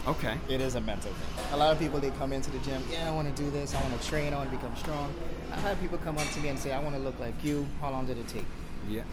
okay 0.08 0.38
It 0.50 0.62
is 0.62 0.76
a 0.76 0.82
mental 0.82 1.12
thing. 1.12 1.46
A 1.54 1.58
lot 1.58 1.72
of 1.72 1.80
people 1.80 2.00
they 2.00 2.12
come 2.12 2.34
into 2.34 2.52
the 2.52 2.60
gym. 2.60 2.84
Yeah, 2.92 3.08
I 3.10 3.12
want 3.12 3.34
to 3.36 3.44
do 3.44 3.50
this. 3.52 3.74
I 3.76 3.82
want 3.82 4.00
to 4.00 4.08
train. 4.08 4.34
I 4.34 4.38
want 4.38 4.52
to 4.52 4.56
become 4.58 4.76
strong. 4.76 5.14
I've 5.52 5.60
had 5.62 5.80
people 5.80 5.98
come 6.00 6.18
up 6.18 6.28
to 6.28 6.40
me 6.40 6.50
and 6.50 6.58
say, 6.60 6.72
"I 6.72 6.80
want 6.80 6.96
to 6.96 7.02
look 7.02 7.20
like 7.20 7.36
you." 7.44 7.68
How 7.82 7.90
long 7.92 8.06
did 8.06 8.18
it 8.18 8.28
take? 8.28 8.46
yeah 8.90 9.04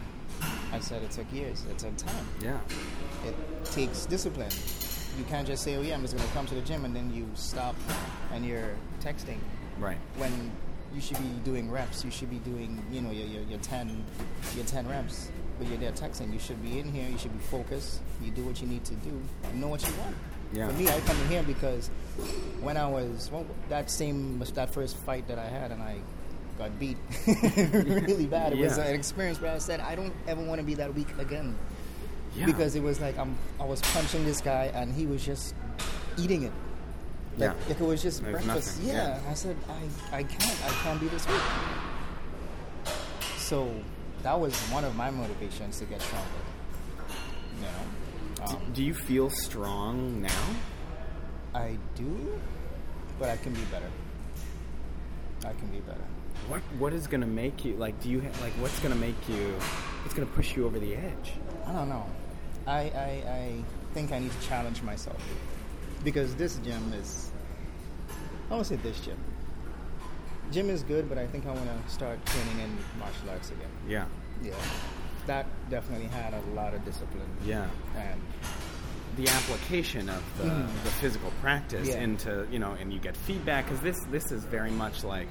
I 0.73 0.81
said 0.81 1.03
it 1.03 1.11
took 1.11 1.31
years. 1.33 1.65
It 1.71 1.79
took 1.79 1.97
time. 1.97 2.27
yeah 2.43 2.59
It 3.27 3.35
takes 3.65 4.07
discipline. 4.07 4.51
You 5.19 5.25
can't 5.25 5.47
just 5.47 5.63
say, 5.63 5.77
"Oh 5.77 5.83
yeah, 5.83 5.95
I'm 5.95 6.03
just 6.03 6.17
going 6.17 6.27
to 6.27 6.35
come 6.35 6.47
to 6.47 6.55
the 6.55 6.63
gym," 6.63 6.85
and 6.85 6.95
then 6.95 7.13
you 7.15 7.29
stop 7.35 7.75
and 8.33 8.45
you're 8.47 8.75
texting 9.01 9.39
right 9.79 9.99
when 10.17 10.33
you 10.95 11.01
should 11.01 11.19
be 11.19 11.31
doing 11.45 11.71
reps. 11.71 12.05
You 12.05 12.11
should 12.11 12.31
be 12.31 12.39
doing, 12.39 12.83
you 12.91 13.01
know, 13.01 13.11
your, 13.13 13.27
your, 13.27 13.43
your 13.43 13.59
10 13.61 14.05
your 14.57 14.65
10 14.65 14.89
reps. 14.89 15.31
But 15.61 15.69
you're 15.69 15.77
there 15.79 15.93
texting. 15.93 16.33
You 16.33 16.39
should 16.41 16.61
be 16.63 16.79
in 16.81 16.91
here. 16.91 17.07
You 17.09 17.19
should 17.19 17.33
be 17.39 17.45
focused. 17.45 18.01
You 18.25 18.31
do 18.33 18.43
what 18.45 18.61
you 18.63 18.67
need 18.67 18.83
to 18.87 18.95
do. 18.95 19.11
You 19.53 19.61
know 19.61 19.69
what 19.69 19.87
you 19.87 19.93
want. 20.01 20.17
Yeah. 20.55 20.67
For 20.69 20.73
me, 20.73 20.89
I 20.89 20.99
come 21.01 21.17
in 21.21 21.29
here 21.29 21.43
because 21.43 21.89
when 22.63 22.77
I 22.79 22.89
was 22.89 23.29
well, 23.33 23.45
that 23.69 23.91
same 23.91 24.39
that 24.55 24.73
first 24.75 24.97
fight 24.97 25.29
that 25.29 25.39
I 25.39 25.45
had, 25.47 25.71
and 25.71 25.83
I 25.83 25.99
got 26.59 26.77
beat 26.81 26.97
really 27.27 28.25
bad. 28.27 28.55
It 28.55 28.59
was 28.59 28.79
an 28.79 28.95
experience 28.95 29.39
where 29.41 29.53
I 29.53 29.59
said 29.59 29.81
I 29.81 29.95
don't 29.95 30.15
ever 30.27 30.43
want 30.43 30.61
to 30.61 30.67
be 30.67 30.75
that 30.75 30.93
weak 30.95 31.09
again 31.19 31.55
yeah 32.37 32.47
because 32.47 32.75
it 32.77 32.83
was 32.83 33.01
like 33.01 33.19
I'm 33.19 33.37
I 33.59 33.65
was 33.65 33.81
punching 33.83 34.25
this 34.25 34.41
guy 34.41 34.71
and 34.75 34.93
he 34.95 35.05
was 35.07 35.25
just 35.25 35.55
eating 36.19 36.45
it. 36.45 36.53
Like, 37.39 37.51
Yeah. 37.51 37.55
like 37.69 37.81
it 37.81 37.85
was 37.85 38.03
just 38.03 38.23
There's 38.23 38.45
breakfast. 38.45 38.79
nothing, 38.79 38.95
Yeah. 38.95 39.21
yeah. 39.23 39.31
I 39.31 39.35
said 39.35 39.57
I 39.69 40.17
I 40.19 40.23
can't 40.25 40.65
I 40.65 40.69
can't 40.83 41.01
be 41.01 41.09
this 41.09 41.27
weak. 41.29 41.41
So 43.39 43.69
that 44.23 44.39
was 44.39 44.55
one 44.71 44.85
of 44.85 44.95
my 44.97 45.11
motivations 45.11 45.79
to 45.79 45.85
get 45.87 46.01
stronger. 46.03 46.29
You 47.57 47.63
know, 47.63 48.47
um, 48.47 48.73
do 48.75 48.83
you 48.83 48.95
feel 48.95 49.31
strong 49.31 50.23
now 50.23 50.45
I 51.55 51.79
do, 51.95 52.41
but 53.19 53.29
I 53.29 53.37
can 53.37 53.53
be 53.53 53.63
better. 53.73 53.91
I 55.45 55.53
can 55.55 55.69
be 55.69 55.81
better. 55.81 56.05
what 56.49 56.61
what 56.79 56.93
is 56.93 57.07
gonna 57.07 57.27
make 57.27 57.65
you 57.65 57.75
like 57.77 57.99
do 58.01 58.09
you 58.09 58.21
ha- 58.21 58.41
like 58.41 58.53
what's 58.63 58.79
gonna 58.81 58.95
make 58.95 59.29
you 59.29 59.55
what's 60.03 60.15
gonna 60.15 60.27
push 60.35 60.55
you 60.57 60.65
over 60.67 60.79
the 60.79 60.95
edge 60.95 61.33
I 61.67 61.73
don't 61.73 61.89
know. 61.89 62.07
I, 62.67 62.81
I, 62.81 63.11
I 63.41 63.65
think 63.95 64.13
I 64.13 64.19
need 64.19 64.33
to 64.33 64.47
challenge 64.47 64.83
myself 64.83 65.21
because 66.05 66.35
this 66.37 66.57
gym 66.57 66.93
is. 66.93 67.31
I 68.51 68.55
won't 68.55 68.67
say 68.67 68.77
this 68.77 69.01
gym. 69.01 69.17
Gym 70.51 70.69
is 70.71 70.83
good, 70.83 71.09
but 71.09 71.17
I 71.19 71.27
think 71.27 71.47
I 71.47 71.53
want 71.53 71.67
to 71.87 71.93
start 71.93 72.25
training 72.27 72.59
in 72.61 72.77
martial 72.99 73.31
arts 73.31 73.51
again. 73.51 73.71
yeah 73.89 74.07
Yeah, 74.43 74.55
that 75.27 75.47
definitely 75.71 76.09
had 76.09 76.35
a 76.35 76.41
lot 76.55 76.75
of 76.75 76.85
discipline. 76.85 77.29
yeah 77.45 77.69
and 77.97 78.21
the 79.17 79.29
application 79.29 80.09
of 80.09 80.23
the, 80.39 80.45
Mhm. 80.45 80.67
the 80.85 80.91
physical 80.91 81.31
practice 81.41 81.89
Yeah. 81.89 82.01
into 82.01 82.47
you 82.51 82.59
know 82.59 82.73
and 82.81 82.93
you 82.93 82.99
get 83.01 83.17
feedback 83.17 83.65
because 83.67 83.81
this 83.81 83.99
this 84.11 84.31
is 84.33 84.45
very 84.45 84.71
much 84.71 85.03
like 85.05 85.29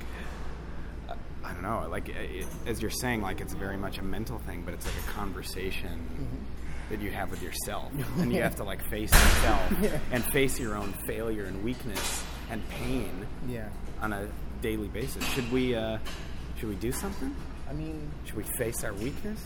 uh, 1.09 1.15
I 1.43 1.53
don't 1.53 1.63
know 1.63 1.87
like 1.89 2.09
it, 2.09 2.45
as 2.67 2.81
you're 2.81 2.91
saying 2.91 3.21
like 3.21 3.39
it's 3.41 3.53
very 3.53 3.77
much 3.77 3.97
a 3.97 4.03
mental 4.03 4.37
thing 4.39 4.63
but 4.65 4.73
it's 4.73 4.85
like 4.85 4.95
a 5.05 5.11
conversation 5.11 5.97
Mm-hmm. 6.13 6.43
that 6.91 7.01
you 7.01 7.11
have 7.11 7.29
with 7.31 7.41
yourself 7.41 7.91
and 8.19 8.31
you 8.33 8.41
have 8.41 8.55
to 8.57 8.63
like 8.63 8.81
face 8.89 9.11
yourself 9.13 9.73
Yeah. 9.81 9.97
and 10.11 10.23
face 10.25 10.59
your 10.59 10.75
own 10.75 10.93
failure 11.07 11.45
and 11.45 11.63
weakness 11.63 12.23
and 12.51 12.67
pain 12.69 13.25
yeah, 13.47 13.69
on 14.01 14.11
a 14.13 14.27
daily 14.61 14.87
basis 14.89 15.23
should 15.33 15.49
we 15.51 15.75
uh 15.75 15.97
Should 16.59 16.69
we 16.69 16.75
do 16.75 16.91
something? 16.91 17.33
I 17.69 17.73
mean, 17.73 18.11
Should 18.25 18.35
we 18.37 18.43
face 18.57 18.83
our 18.83 18.93
weakness? 18.93 19.39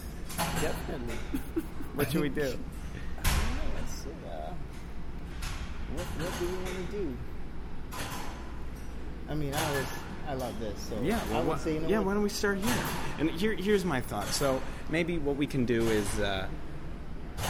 definitely. 0.62 1.16
What 1.96 2.12
should 2.12 2.22
we 2.22 2.30
do? 2.30 2.42
Yeah, 2.42 3.24
let's 3.78 3.94
see, 3.94 4.10
uh, 4.26 4.54
what 5.96 6.06
what 6.18 6.40
do 6.40 6.46
you 6.46 6.56
want 6.56 6.90
to 6.90 6.98
do? 6.98 7.18
I 9.30 9.36
mean, 9.36 9.54
I 9.54 9.72
was 9.72 9.86
I 10.28 10.34
love 10.36 10.60
this. 10.60 10.80
So 10.90 11.00
Yeah, 11.04 11.20
I 11.20 11.32
well, 11.34 11.40
would 11.42 11.48
what- 11.50 11.60
say, 11.62 11.74
you 11.76 11.82
know 11.82 11.88
yeah. 11.90 11.98
what? 12.00 12.08
Why 12.08 12.14
don't 12.16 12.24
we 12.24 12.30
start 12.30 12.58
here? 12.58 12.84
And 13.20 13.30
here, 13.32 13.54
here's 13.54 13.86
my 13.86 14.02
thought. 14.02 14.28
So 14.28 14.62
maybe 14.90 15.18
what 15.18 15.36
we 15.36 15.46
can 15.48 15.66
do 15.66 15.82
is, 15.90 16.20
uh, 16.20 16.48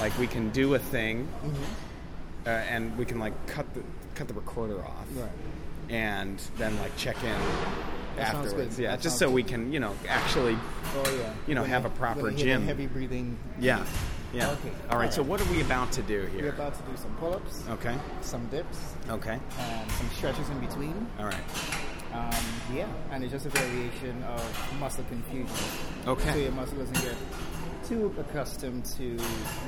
like, 0.01 0.17
we 0.17 0.27
can 0.27 0.49
do 0.49 0.73
a 0.75 0.79
thing, 0.79 1.27
uh, 2.45 2.49
and 2.49 2.97
we 2.97 3.05
can 3.05 3.19
like 3.19 3.33
cut 3.47 3.71
the 3.75 3.81
cut 4.15 4.27
the 4.27 4.33
recorder 4.33 4.83
off, 4.83 5.05
Right. 5.15 5.29
And 5.89 6.39
then 6.57 6.77
like 6.79 6.95
check 6.97 7.17
in 7.23 7.35
That 8.15 8.35
afterwards. 8.35 8.77
Yeah, 8.79 8.91
That 8.91 9.01
just 9.01 9.17
so 9.17 9.29
we 9.29 9.43
can, 9.43 9.71
you 9.73 9.79
know, 9.79 9.93
actually, 10.07 10.57
Oh 10.95 11.17
yeah. 11.19 11.33
you 11.47 11.55
know, 11.55 11.61
When 11.61 11.69
have 11.71 11.85
I- 11.85 11.89
a 11.89 11.91
proper 11.91 12.21
when 12.23 12.33
I 12.33 12.37
hear 12.37 12.45
the 12.45 12.51
gym. 12.59 12.65
Heavy 12.67 12.87
breathing. 12.87 13.37
yeah, 13.59 13.83
yeah. 14.33 14.51
Okay, 14.51 14.71
All 14.89 14.97
right. 14.97 15.11
So 15.13 15.23
what 15.23 15.41
are 15.41 15.51
we 15.51 15.61
about 15.61 15.91
to 15.93 16.01
do 16.03 16.21
here? 16.33 16.43
We're 16.43 16.49
about 16.49 16.73
to 16.75 16.81
do 16.91 16.95
some 16.97 17.15
pull-ups, 17.17 17.63
Okay. 17.69 17.95
some 18.21 18.45
dips, 18.47 18.93
Okay. 19.09 19.39
and 19.59 19.91
some 19.91 20.09
stretches 20.15 20.47
in 20.49 20.59
between. 20.59 21.07
All 21.19 21.25
right. 21.25 21.43
Um, 22.13 22.29
yeah, 22.75 22.85
and 23.11 23.23
it's 23.23 23.33
just 23.33 23.47
a 23.47 23.49
variation 23.49 24.21
of 24.25 24.79
muscle 24.79 25.03
confusion. 25.05 25.47
Okay. 26.05 26.31
So 26.31 26.37
your 26.37 26.51
muscle 26.51 26.77
doesn't 26.77 27.01
get 27.01 27.15
too 27.87 28.13
accustomed 28.19 28.85
to 28.97 29.17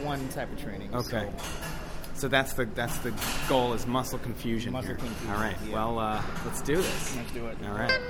one 0.04 0.28
type 0.30 0.51
of 0.51 0.62
training. 0.62 0.93
Okay. 0.93 1.28
So, 1.38 1.45
So 2.15 2.28
that's 2.28 2.54
the 2.54 2.65
that's 2.65 2.97
the 2.99 3.13
goal 3.49 3.73
is 3.73 3.86
muscle 3.86 4.19
confusion 4.19 4.71
Muscle 4.73 4.88
here. 4.88 4.95
confusion, 4.95 5.34
All 5.34 5.41
right. 5.41 5.56
yeah. 5.67 5.73
Well, 5.73 5.99
uh, 5.99 6.21
let's 6.45 6.62
do 6.62 6.78
this. 6.78 7.15
let's 7.17 7.32
do 7.34 7.45
it. 7.47 7.58
All 7.67 7.75
right. 7.75 8.01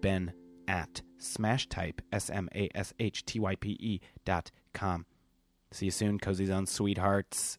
ben 0.00 0.32
at 0.68 1.02
smashtype, 1.20 2.00
S-M-A-S-H-T-Y-P-E 2.12 4.00
dot 4.24 4.50
com. 4.72 5.06
See 5.70 5.86
you 5.86 5.90
soon, 5.90 6.18
Cozy 6.18 6.46
Zone 6.46 6.66
sweethearts. 6.66 7.58